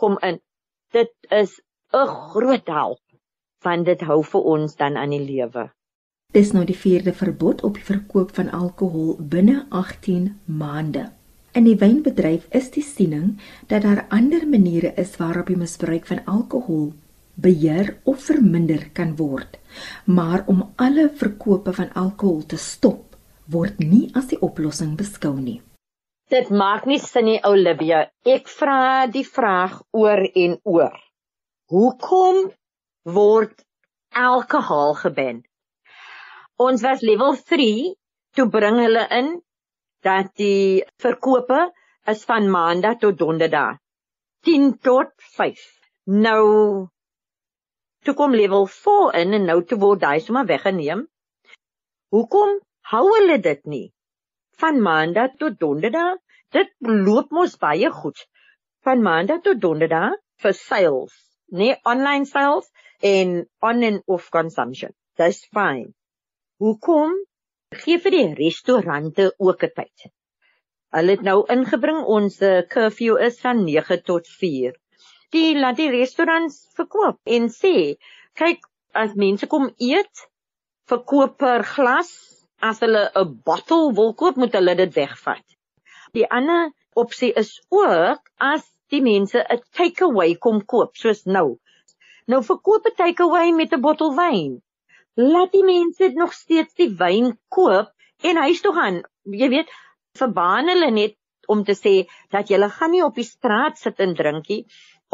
kom 0.00 0.18
in 0.30 0.40
dit 0.96 1.12
is 1.40 1.60
'n 1.92 2.06
groot 2.32 2.74
help 2.78 3.02
want 3.68 3.86
dit 3.86 4.06
hou 4.10 4.22
vir 4.32 4.48
ons 4.56 4.76
dan 4.82 4.96
aan 4.96 5.14
die 5.16 5.24
lewe 5.32 5.70
Dis 6.36 6.50
nou 6.52 6.66
die 6.68 6.76
vierde 6.76 7.14
verbod 7.16 7.62
op 7.64 7.78
die 7.78 7.84
verkoop 7.88 8.34
van 8.36 8.50
alkohol 8.52 9.14
binne 9.34 9.62
18 9.78 10.24
maande. 10.44 11.06
In 11.56 11.64
die 11.64 11.78
wynbedryf 11.80 12.44
is 12.58 12.66
die 12.74 12.82
siening 12.84 13.38
dat 13.70 13.86
daar 13.86 14.02
ander 14.12 14.44
maniere 14.44 14.90
is 15.00 15.14
waarop 15.16 15.48
die 15.48 15.56
misbruik 15.56 16.04
van 16.10 16.20
alkohol 16.28 16.90
beheer 17.46 17.94
of 18.04 18.20
verminder 18.26 18.84
kan 18.92 19.16
word. 19.16 19.56
Maar 20.04 20.44
om 20.52 20.60
alle 20.76 21.08
verkope 21.22 21.72
van 21.72 21.88
alkohol 22.04 22.44
te 22.52 22.60
stop, 22.60 23.16
word 23.48 23.80
nie 23.80 24.10
as 24.12 24.28
die 24.28 24.40
oplossing 24.44 24.92
beskou 25.00 25.32
nie. 25.40 25.62
Dit 26.28 26.52
maak 26.52 26.84
nie 26.84 27.00
sin 27.00 27.30
nie, 27.30 27.40
Olivia. 27.48 28.10
Ek 28.28 28.52
vra 28.60 29.08
die 29.08 29.24
vraag 29.24 29.80
oor 29.96 30.26
en 30.34 30.60
oor. 30.68 30.96
Hoekom 31.72 32.50
word 33.08 33.62
alkohol 34.12 34.98
geban? 35.00 35.46
Ons 36.64 36.80
was 36.80 37.02
level 37.04 37.34
3 37.36 37.64
toe 38.36 38.44
bring 38.52 38.78
hulle 38.80 39.02
in 39.12 39.26
dat 40.06 40.30
die 40.40 40.84
verkope 41.04 41.58
is 42.12 42.22
van 42.30 42.46
maandag 42.54 42.96
tot 43.02 43.18
donderdag 43.20 43.76
10 44.48 44.70
tot 44.88 45.10
5. 45.36 45.64
Nou 46.24 46.44
toe 48.08 48.14
kom 48.20 48.36
level 48.40 48.64
4 48.76 49.18
in 49.20 49.36
en 49.40 49.44
nou 49.50 49.58
toe 49.68 49.78
word 49.82 50.00
daai 50.06 50.20
sommer 50.24 50.48
weggeneem. 50.48 51.02
Hoekom 52.16 52.56
hou 52.92 53.04
hulle 53.10 53.36
dit 53.48 53.60
nie? 53.74 53.90
Van 54.56 54.80
maandag 54.80 55.36
tot 55.36 55.60
donderdag, 55.60 56.16
dit 56.56 56.72
loop 56.80 57.36
mos 57.36 57.58
baie 57.60 57.92
goed. 57.98 58.24
Van 58.86 59.04
maandag 59.04 59.44
tot 59.44 59.60
donderdag 59.60 60.16
vir 60.40 60.56
sales, 60.56 61.12
nee 61.52 61.76
online 61.84 62.24
sales 62.32 62.72
en 63.12 63.42
on 63.60 63.84
and 63.92 64.02
off 64.06 64.30
consumption. 64.30 64.96
That's 65.20 65.44
fine. 65.52 65.92
Hoekom 66.64 67.10
gee 67.80 67.98
vir 68.02 68.14
die 68.14 68.28
restaurante 68.36 69.24
ook 69.46 69.64
'n 69.66 69.72
tyd? 69.78 70.04
Hulle 70.96 71.16
het 71.16 71.24
nou 71.26 71.34
ingebring 71.54 71.98
ons 72.14 72.38
eh, 72.40 72.62
curfew 72.74 73.18
is 73.26 73.36
van 73.42 73.60
9 73.64 73.98
tot 74.06 74.30
4. 74.36 74.72
Die 75.36 75.50
laat 75.58 75.76
die 75.82 75.90
restaurants 75.92 76.56
verkoop 76.78 77.18
en 77.36 77.50
sê, 77.58 77.74
kyk 78.40 78.64
as 79.02 79.12
mense 79.24 79.50
kom 79.52 79.68
eet, 79.90 80.24
verkoop 80.88 81.36
per 81.44 81.68
glas. 81.74 82.16
As 82.70 82.80
hulle 82.80 83.04
'n 83.12 83.36
bottel 83.44 83.92
wil 84.00 84.14
koop, 84.14 84.40
moet 84.40 84.56
hulle 84.56 84.78
dit 84.80 84.96
wegvat. 84.96 85.44
Die 86.16 86.24
ander 86.40 86.72
opsie 86.94 87.34
is 87.44 87.52
ook 87.68 88.32
as 88.40 88.64
die 88.88 89.02
mense 89.02 89.44
'n 89.44 89.60
takeaway 89.76 90.34
kom 90.40 90.64
koop, 90.64 90.96
soos 90.96 91.26
nou. 91.26 91.58
Nou 92.26 92.40
verkoop 92.42 92.86
'n 92.86 92.96
takeaway 93.04 93.52
met 93.52 93.76
'n 93.76 93.84
bottel 93.84 94.16
wyn 94.16 94.62
laat 95.16 95.52
die 95.52 95.64
mense 95.64 96.10
nog 96.14 96.32
steeds 96.32 96.74
die 96.76 96.90
wyn 96.98 97.32
koop 97.48 97.92
en 98.22 98.36
huis 98.36 98.60
toe 98.64 98.72
gaan. 98.76 99.02
Jy 99.24 99.48
weet, 99.48 99.70
verbaan 100.18 100.68
hulle 100.68 100.90
net 100.92 101.16
om 101.48 101.64
te 101.64 101.76
sê 101.78 101.94
dat 102.32 102.50
jy 102.50 102.58
gaan 102.78 102.92
nie 102.92 103.04
op 103.04 103.16
die 103.16 103.26
straat 103.26 103.78
sit 103.78 104.00
en 104.00 104.14
drinkie 104.18 104.64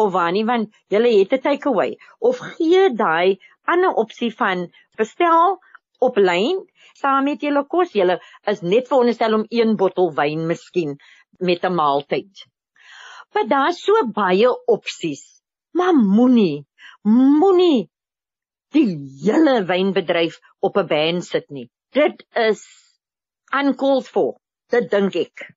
of 0.00 0.12
waar 0.12 0.32
nie 0.32 0.44
want 0.48 0.72
jy 0.90 1.00
het 1.18 1.32
'n 1.32 1.44
takeaway 1.46 1.96
of 2.18 2.38
gee 2.56 2.88
daai 2.90 3.38
ander 3.66 3.92
opsie 4.02 4.32
van 4.34 4.70
bestel 4.96 5.58
op 6.00 6.16
lyn 6.16 6.64
saam 6.94 7.24
met 7.24 7.42
julle 7.42 7.64
kos. 7.66 7.92
Julle 7.92 8.20
is 8.46 8.62
net 8.62 8.88
veronderstel 8.88 9.34
om 9.34 9.44
een 9.48 9.76
bottel 9.76 10.12
wyn 10.14 10.46
miskien 10.46 10.98
met 11.38 11.64
'n 11.64 11.74
maaltyd. 11.74 12.46
Maar 13.32 13.46
daar's 13.48 13.82
so 13.84 13.92
baie 14.06 14.50
opsies. 14.66 15.42
Maar 15.72 15.94
moenie, 15.94 16.66
moenie 17.02 17.91
die 18.72 18.96
hele 19.22 19.64
wynbedryf 19.68 20.40
op 20.60 20.76
'n 20.76 20.86
ban 20.86 21.22
sit 21.22 21.50
nie. 21.50 21.68
Dit 21.92 22.24
is 22.34 22.62
uncalled 23.52 24.08
for, 24.08 24.38
dit 24.68 24.90
dink 24.90 25.14
ek. 25.14 25.52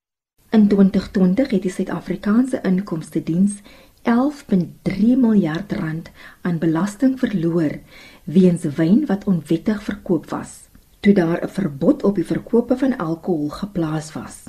In 0.52 0.68
2020 0.68 1.50
het 1.52 1.62
die 1.62 1.72
Suid-Afrikaanse 1.72 2.62
Inkomste 2.64 3.24
Diens 3.24 3.62
11.3 4.04 5.16
miljard 5.18 5.72
rand 5.72 6.12
aan 6.42 6.60
belasting 6.60 7.20
verloor 7.20 7.80
weens 8.24 8.64
wyn 8.64 9.06
wat 9.06 9.26
onwettig 9.26 9.84
verkoop 9.84 10.30
was 10.30 10.66
toe 11.06 11.14
daar 11.14 11.42
'n 11.44 11.56
verbod 11.60 12.04
op 12.04 12.16
die 12.16 12.26
verkope 12.26 12.78
van 12.78 12.98
alkohol 12.98 13.50
geplaas 13.50 14.14
was. 14.14 14.44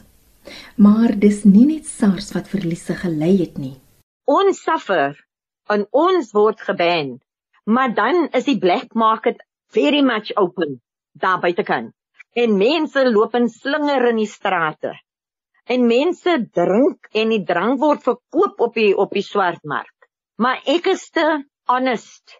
Maar 0.77 1.19
dis 1.19 1.45
nie 1.45 1.67
net 1.67 1.87
SARS 1.87 2.33
wat 2.33 2.49
verliese 2.49 2.95
gelei 2.95 3.37
het 3.37 3.59
nie. 3.59 3.77
Ons 4.25 4.63
suffer 4.63 5.27
en 5.67 5.87
ons 5.91 6.33
word 6.33 6.61
geban, 6.61 7.21
maar 7.67 7.95
dan 7.95 8.29
is 8.39 8.47
die 8.49 8.59
black 8.63 8.95
market 8.95 9.43
very 9.75 10.03
much 10.07 10.33
open 10.37 10.79
daar 11.13 11.41
buitekant. 11.43 11.93
En 12.37 12.57
mense 12.61 13.03
loop 13.11 13.35
in 13.35 13.49
slinger 13.49 14.09
in 14.11 14.21
die 14.21 14.31
strate. 14.31 14.95
En 15.67 15.87
mense 15.89 16.39
drink 16.53 17.09
en 17.13 17.33
die 17.33 17.43
drank 17.45 17.81
word 17.83 18.05
verkoop 18.07 18.61
op 18.69 18.75
die 18.75 18.93
op 18.97 19.15
die 19.17 19.25
swartmark. 19.25 20.11
Maar 20.39 20.61
ek 20.69 20.93
is 20.93 21.09
te 21.11 21.27
honest 21.67 22.37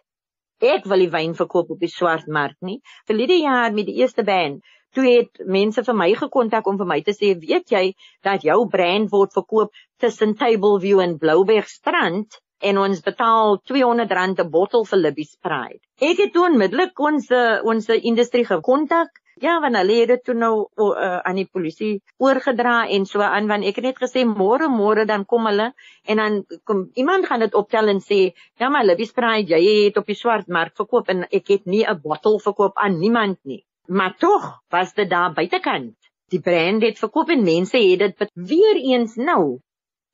ek 0.65 0.87
wil 0.89 1.03
die 1.03 1.11
wyn 1.13 1.35
verkoop 1.37 1.69
op 1.75 1.79
die 1.79 1.91
swart 1.91 2.27
mark 2.27 2.57
nie. 2.65 2.79
Verlede 3.05 3.37
jaar 3.37 3.73
met 3.73 3.85
die 3.85 3.99
eerste 4.01 4.23
band, 4.25 4.63
toe 4.95 5.05
het 5.05 5.43
mense 5.45 5.83
vir 5.83 5.95
my 5.95 6.09
gekontak 6.17 6.67
om 6.67 6.77
vir 6.77 6.87
my 6.87 7.01
te 7.01 7.13
sê, 7.13 7.35
"Weet 7.37 7.69
jy 7.71 7.93
dat 8.23 8.41
jou 8.41 8.67
brand 8.67 9.11
word 9.11 9.33
verkoop 9.33 9.71
tussen 9.99 10.35
Tableview 10.35 10.99
en 10.99 11.17
Blouberg 11.17 11.67
Strand?" 11.67 12.41
En 12.59 12.77
ons 12.77 13.01
betaal 13.01 13.57
R200 13.57 14.43
'n 14.43 14.49
bottel 14.49 14.85
vir 14.85 14.99
Libby's 14.99 15.37
Pride. 15.41 15.81
Ek 16.01 16.17
het 16.17 16.33
toe 16.33 16.45
onmiddellik 16.49 16.99
ons 16.99 17.31
ons 17.63 17.89
industrie 17.89 18.45
gekontak 18.45 19.09
Ja, 19.39 19.59
want 19.61 19.77
hulle 19.77 19.99
het 19.99 20.09
dit 20.09 20.23
toe 20.25 20.33
nou 20.33 20.53
uh, 20.81 21.19
aan 21.21 21.37
die 21.37 21.45
polisie 21.45 21.91
oorgedra 22.17 22.87
en 22.93 23.03
so 23.05 23.21
aan 23.21 23.45
want 23.51 23.67
ek 23.69 23.77
het 23.77 23.85
net 23.85 23.99
gesê 24.01 24.23
môre 24.25 24.65
môre 24.73 25.05
dan 25.05 25.27
kom 25.29 25.45
hulle 25.45 25.67
en 26.09 26.21
dan 26.21 26.39
kom 26.65 26.87
iemand 26.97 27.27
gaan 27.29 27.45
dit 27.45 27.57
optel 27.59 27.91
en 27.93 28.01
sê 28.01 28.17
ja 28.57 28.69
maar 28.73 28.87
Libby 28.87 29.05
Sprite 29.05 29.53
jy 29.53 29.75
het 29.85 29.99
op 30.01 30.09
die 30.09 30.17
swart 30.17 30.49
mark 30.49 30.73
verkoop 30.81 31.13
en 31.13 31.27
ek 31.29 31.53
het 31.53 31.69
nie 31.69 31.83
'n 31.85 32.01
bottel 32.01 32.39
verkoop 32.39 32.81
aan 32.81 32.97
niemand 32.99 33.37
nie. 33.43 33.61
Maar 33.87 34.17
tog 34.17 34.49
was 34.69 34.93
dit 34.93 35.09
daar 35.09 35.33
buitekant. 35.33 35.95
Die 36.33 36.41
brand 36.41 36.81
het 36.83 36.97
verkoop 36.99 37.29
en 37.29 37.43
mense 37.43 37.77
het 37.77 38.17
dit 38.17 38.31
weer 38.33 38.75
eens 38.75 39.15
nou. 39.15 39.59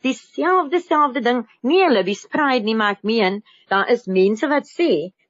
Dieselfde 0.04 0.80
selfde 0.84 1.22
ding. 1.24 1.44
Nee, 1.62 1.90
Libby 1.90 2.14
Sprite 2.20 2.66
nie 2.68 2.76
maar 2.76 2.98
ek 2.98 3.04
meen 3.08 3.42
daar 3.72 3.90
is 3.94 4.06
mense 4.06 4.48
wat 4.52 4.68
sê 4.68 4.90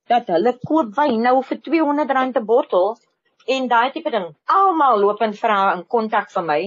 dat 0.10 0.28
hulle 0.34 0.56
koop 0.68 0.96
wyn 0.98 1.22
nou 1.26 1.42
vir 1.48 1.60
R200 1.60 2.40
'n 2.42 2.46
bottel 2.46 2.96
en 3.56 3.68
daai 3.68 3.92
tipe 3.92 4.12
ding. 4.16 4.28
Almal 4.50 5.00
loop 5.00 5.22
en 5.22 5.34
vra 5.34 5.60
in 5.76 5.86
kontak 5.96 6.32
vir 6.32 6.46
my 6.50 6.62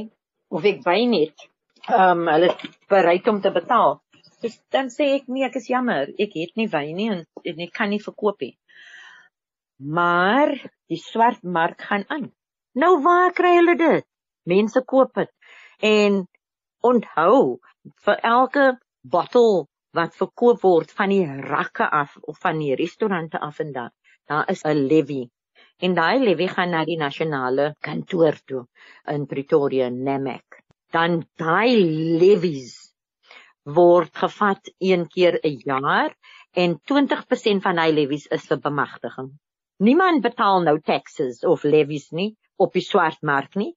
of 0.51 0.64
ek 0.64 0.83
wyn 0.87 1.12
het. 1.21 1.49
Ehm 1.88 2.23
um, 2.23 2.29
hulle 2.35 2.51
bereid 2.88 3.29
om 3.29 3.40
te 3.40 3.51
betaal. 3.51 4.01
Dus 4.42 4.61
dan 4.71 4.90
sê 4.92 5.09
ek 5.16 5.29
nee, 5.33 5.45
ek 5.47 5.57
is 5.61 5.69
jammer, 5.73 6.12
ek 6.19 6.35
het 6.37 6.57
nie 6.61 6.69
wyn 6.69 6.97
nie 6.97 7.11
en, 7.11 7.25
en 7.45 7.61
ek 7.66 7.73
kan 7.73 7.90
nie 7.90 8.03
verkoop 8.03 8.40
nie. 8.40 8.55
Maar 9.79 10.53
die 10.88 11.01
swart 11.01 11.42
mark 11.42 11.83
gaan 11.88 12.05
aan. 12.09 12.31
Nou 12.75 13.01
waar 13.03 13.33
kry 13.33 13.57
hulle 13.57 13.77
dit? 13.81 14.07
Mense 14.47 14.83
koop 14.85 15.14
dit. 15.16 15.31
En 15.83 16.27
onthou, 16.90 17.59
vir 18.05 18.20
elke 18.22 18.66
bottel 19.03 19.66
wat 19.96 20.18
verkoop 20.18 20.62
word 20.62 20.92
van 20.99 21.14
die 21.14 21.25
rakke 21.53 21.88
af 22.03 22.18
of 22.22 22.38
van 22.42 22.59
die 22.62 22.75
restaurante 22.75 23.40
af 23.40 23.61
en 23.64 23.72
dan, 23.72 23.94
daar 24.29 24.51
is 24.51 24.64
'n 24.64 24.87
levy 24.92 25.22
en 25.85 25.94
daai 25.94 26.18
levy 26.25 26.46
gaan 26.49 26.70
na 26.72 26.85
die 26.88 26.99
nasionale 27.01 27.72
kantoor 27.87 28.37
toe 28.49 28.64
in 29.12 29.27
Pretoria 29.27 29.88
Namek. 29.90 30.62
Dan 30.92 31.25
daai 31.37 31.77
levies 32.20 32.75
word 33.79 34.12
gevat 34.16 34.70
een 34.79 35.07
keer 35.09 35.38
'n 35.42 35.61
jaar 35.64 36.14
en 36.53 36.79
20% 36.81 37.62
van 37.62 37.77
daai 37.77 37.92
levies 37.92 38.27
is 38.27 38.46
vir 38.46 38.61
bemagtiging. 38.68 39.31
Niemand 39.79 40.22
betaal 40.22 40.62
nou 40.62 40.79
taxes 40.81 41.44
of 41.44 41.64
levies 41.64 42.11
nie 42.11 42.37
op 42.57 42.72
die 42.72 42.87
swart 42.90 43.22
mark 43.22 43.55
nie. 43.55 43.75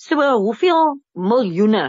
So 0.00 0.16
hoeveel 0.16 0.96
miljoene 1.12 1.82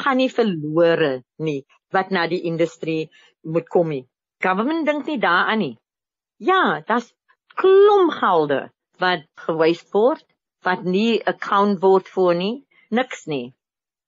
gaan 0.00 0.20
nie 0.20 0.30
verlore 0.30 1.10
nie 1.42 1.64
wat 1.94 2.12
na 2.14 2.28
die 2.30 2.44
industrie 2.46 3.08
moet 3.42 3.66
kom 3.74 3.90
nie. 3.90 4.04
Government 4.44 4.86
dink 4.86 5.10
nie 5.10 5.18
daaraan 5.18 5.62
nie. 5.64 5.74
Ja, 6.38 6.78
dit's 6.86 7.10
klomp 7.58 8.14
gelde 8.20 8.60
wat 9.02 9.26
gewys 9.46 9.82
word 9.96 10.22
wat 10.68 10.86
nie 10.86 11.18
account 11.32 11.82
word 11.82 12.06
vir 12.14 12.38
nie, 12.38 12.54
niks 12.90 13.26
nie. 13.26 13.54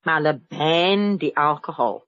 Maar 0.06 0.20
hulle 0.20 0.36
ban 0.54 1.04
die 1.18 1.34
alkohol. 1.34 2.02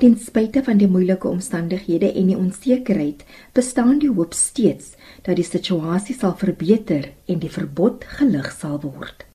Ten 0.00 0.18
spyte 0.18 0.64
van 0.66 0.82
die 0.82 0.90
moeilike 0.90 1.30
omstandighede 1.30 2.10
en 2.16 2.30
die 2.32 2.38
onsekerheid, 2.38 3.26
bestaan 3.54 3.98
die 4.02 4.10
hoop 4.10 4.34
steeds 4.34 4.96
dat 5.22 5.36
die 5.38 5.46
situasie 5.46 6.18
sal 6.18 6.34
verbeter 6.44 7.12
en 7.30 7.42
die 7.42 7.52
verbod 7.60 8.06
gelig 8.18 8.50
sal 8.58 8.80
word. 8.82 9.29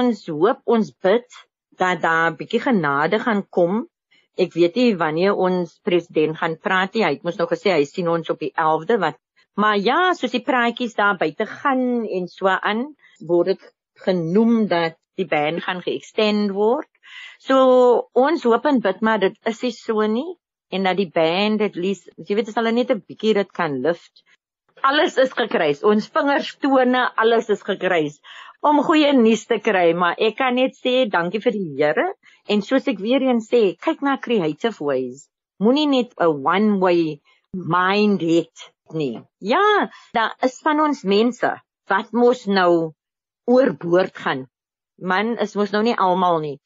Ons 0.00 0.26
hoop, 0.26 0.60
ons 0.64 0.92
bid 1.04 1.40
dat 1.78 2.00
daar 2.02 2.30
'n 2.30 2.36
bietjie 2.36 2.62
genade 2.68 3.18
gaan 3.18 3.42
kom. 3.48 3.86
Ek 4.36 4.54
weet 4.54 4.76
nie 4.76 4.96
wanneer 4.96 5.34
ons 5.34 5.78
president 5.84 6.36
gaan 6.36 6.56
praat 6.56 6.94
nie. 6.94 7.04
Hy 7.04 7.12
het 7.16 7.24
mos 7.24 7.36
nou 7.36 7.48
gesê 7.48 7.76
hy 7.76 7.84
sien 7.84 8.08
ons 8.08 8.30
op 8.30 8.38
die 8.38 8.52
11de 8.56 8.98
wat 8.98 9.18
Maar 9.54 9.76
ja, 9.76 9.98
soos 10.16 10.32
die 10.32 10.44
praatjies 10.44 10.94
daar 10.96 11.18
buite 11.20 11.44
gaan 11.46 12.06
en 12.08 12.28
so 12.28 12.48
aan, 12.48 12.86
word 13.28 13.52
dit 13.52 13.66
genoem 14.04 14.66
dat 14.68 14.96
die 15.20 15.26
ban 15.28 15.60
gaan 15.60 15.82
geëxtend 15.84 16.54
word. 16.56 16.88
So 17.38 17.56
ons 18.16 18.46
hoop 18.48 18.64
en 18.70 18.80
bid 18.80 19.02
maar 19.04 19.20
dit 19.20 19.36
is 19.50 19.60
nie 19.66 19.74
so 19.76 20.06
nie 20.08 20.30
en 20.72 20.88
dat 20.88 20.96
die 20.96 21.10
ban 21.12 21.58
dit 21.60 21.76
lees, 21.76 22.06
jy 22.16 22.38
weet 22.38 22.48
as 22.48 22.56
hulle 22.56 22.72
net 22.72 22.94
'n 22.94 23.04
bietjie 23.04 23.34
dit 23.36 23.52
kan 23.52 23.76
lift. 23.84 24.24
Alles 24.82 25.18
is 25.18 25.36
gekruis. 25.36 25.84
Ons 25.84 26.08
vingers 26.08 26.56
tone, 26.56 27.02
alles 27.16 27.50
is 27.50 27.62
gekruis 27.62 28.20
om 28.62 28.78
goeie 28.86 29.10
nuus 29.18 29.42
te 29.50 29.58
kry, 29.58 29.90
maar 29.98 30.18
ek 30.22 30.36
kan 30.38 30.54
net 30.54 30.76
sê 30.78 31.04
dankie 31.10 31.42
vir 31.42 31.54
die 31.56 31.68
Here 31.80 32.06
en 32.48 32.62
soos 32.62 32.86
ek 32.90 33.00
weer 33.02 33.24
eens 33.26 33.48
sê, 33.50 33.62
kyk 33.86 34.02
na 34.06 34.16
creative 34.22 34.78
ways. 34.78 35.26
Moenie 35.62 35.88
net 35.90 36.14
'n 36.18 36.42
one 36.54 36.78
way 36.84 37.20
mind 37.52 38.22
hê 38.22 38.46
nie. 38.94 39.22
Ja, 39.40 39.90
daar 40.14 40.34
is 40.42 40.60
van 40.62 40.80
ons 40.80 41.02
mense 41.02 41.50
wat 41.90 42.12
mos 42.12 42.46
nou 42.46 42.92
oorboord 43.46 44.16
gaan. 44.16 44.46
Man 44.98 45.38
is 45.38 45.54
mos 45.58 45.72
nou 45.72 45.82
nie 45.82 45.96
almal 45.98 46.38
nie. 46.40 46.58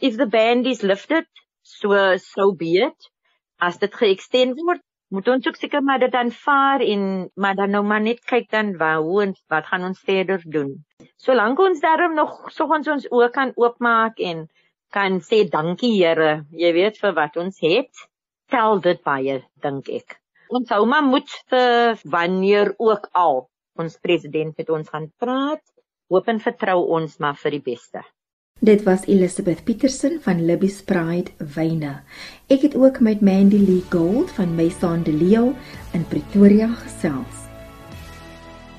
If 0.00 0.16
the 0.16 0.26
band 0.26 0.66
is 0.66 0.82
lifted, 0.82 1.26
so 1.62 2.16
so 2.16 2.52
be 2.52 2.72
it. 2.86 3.10
As 3.60 3.78
dit 3.78 3.92
geëxtend 3.92 4.56
word, 4.56 4.80
moet 5.12 5.28
ons 5.28 5.46
ook 5.48 5.58
seker 5.60 5.84
maar 5.84 6.00
dit 6.00 6.14
aanvaar 6.16 6.84
en 6.86 7.02
maar 7.36 7.58
dan 7.58 7.74
nou 7.76 7.82
maar 7.84 8.00
net 8.04 8.22
kyk 8.32 8.48
dan 8.50 8.72
waar 8.80 9.02
hoe 9.04 9.22
en 9.26 9.34
wat 9.52 9.68
gaan 9.68 9.84
ons 9.90 10.00
verder 10.00 10.42
doen. 10.44 10.72
Solank 11.20 11.60
ons 11.60 11.84
daarom 11.84 12.16
nog 12.16 12.48
soggens 12.56 12.88
ons 12.88 13.10
oë 13.10 13.28
kan 13.36 13.52
oopmaak 13.56 14.18
en 14.18 14.48
kan 14.92 15.20
sê 15.24 15.44
dankie 15.48 15.94
Here, 15.98 16.42
jy 16.50 16.72
weet 16.76 16.98
vir 17.00 17.14
wat 17.16 17.36
ons 17.40 17.60
het, 17.64 18.08
tel 18.52 18.80
dit 18.84 19.00
baie 19.04 19.40
dink 19.62 19.88
ek 19.88 20.22
ons 20.52 20.72
hou 20.74 20.84
maar 20.88 21.04
moed 21.06 21.30
vir 21.50 22.00
wanneer 22.12 22.74
ook 22.78 23.08
al 23.16 23.46
ons 23.80 24.00
president 24.04 24.56
met 24.58 24.70
ons 24.70 24.88
gaan 24.94 25.08
praat. 25.22 25.62
Hoop 26.12 26.28
en 26.28 26.42
vertrou 26.44 26.82
ons 26.98 27.14
maar 27.24 27.38
vir 27.40 27.56
die 27.56 27.64
beste. 27.72 28.02
Dit 28.62 28.82
was 28.82 29.06
Elizabeth 29.06 29.64
Petersen 29.64 30.20
van 30.22 30.44
Libby's 30.44 30.82
Pride 30.86 31.30
Wyne. 31.54 31.96
Ek 32.46 32.62
het 32.62 32.76
ook 32.78 33.00
met 33.00 33.20
Mandy 33.20 33.58
Lee 33.58 33.82
Gold 33.90 34.30
van 34.30 34.54
Maison 34.54 35.02
de 35.02 35.12
Leo 35.12 35.54
in 35.92 36.06
Pretoria 36.06 36.68
gesels. 36.84 37.42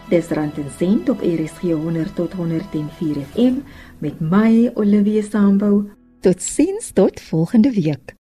Dis 0.07 0.31
rand 0.31 0.55
en 0.57 0.71
sent 0.77 1.09
op 1.09 1.19
RSG 1.19 1.75
100 1.75 2.15
tot 2.15 2.33
104 2.33 3.21
FM 3.33 3.59
met 3.99 4.19
my 4.19 4.71
Olivia 4.73 5.21
Sambu. 5.21 5.91
Tot 6.19 6.41
sins 6.41 6.91
tot 6.93 7.21
volgende 7.21 7.71
week. 7.71 8.22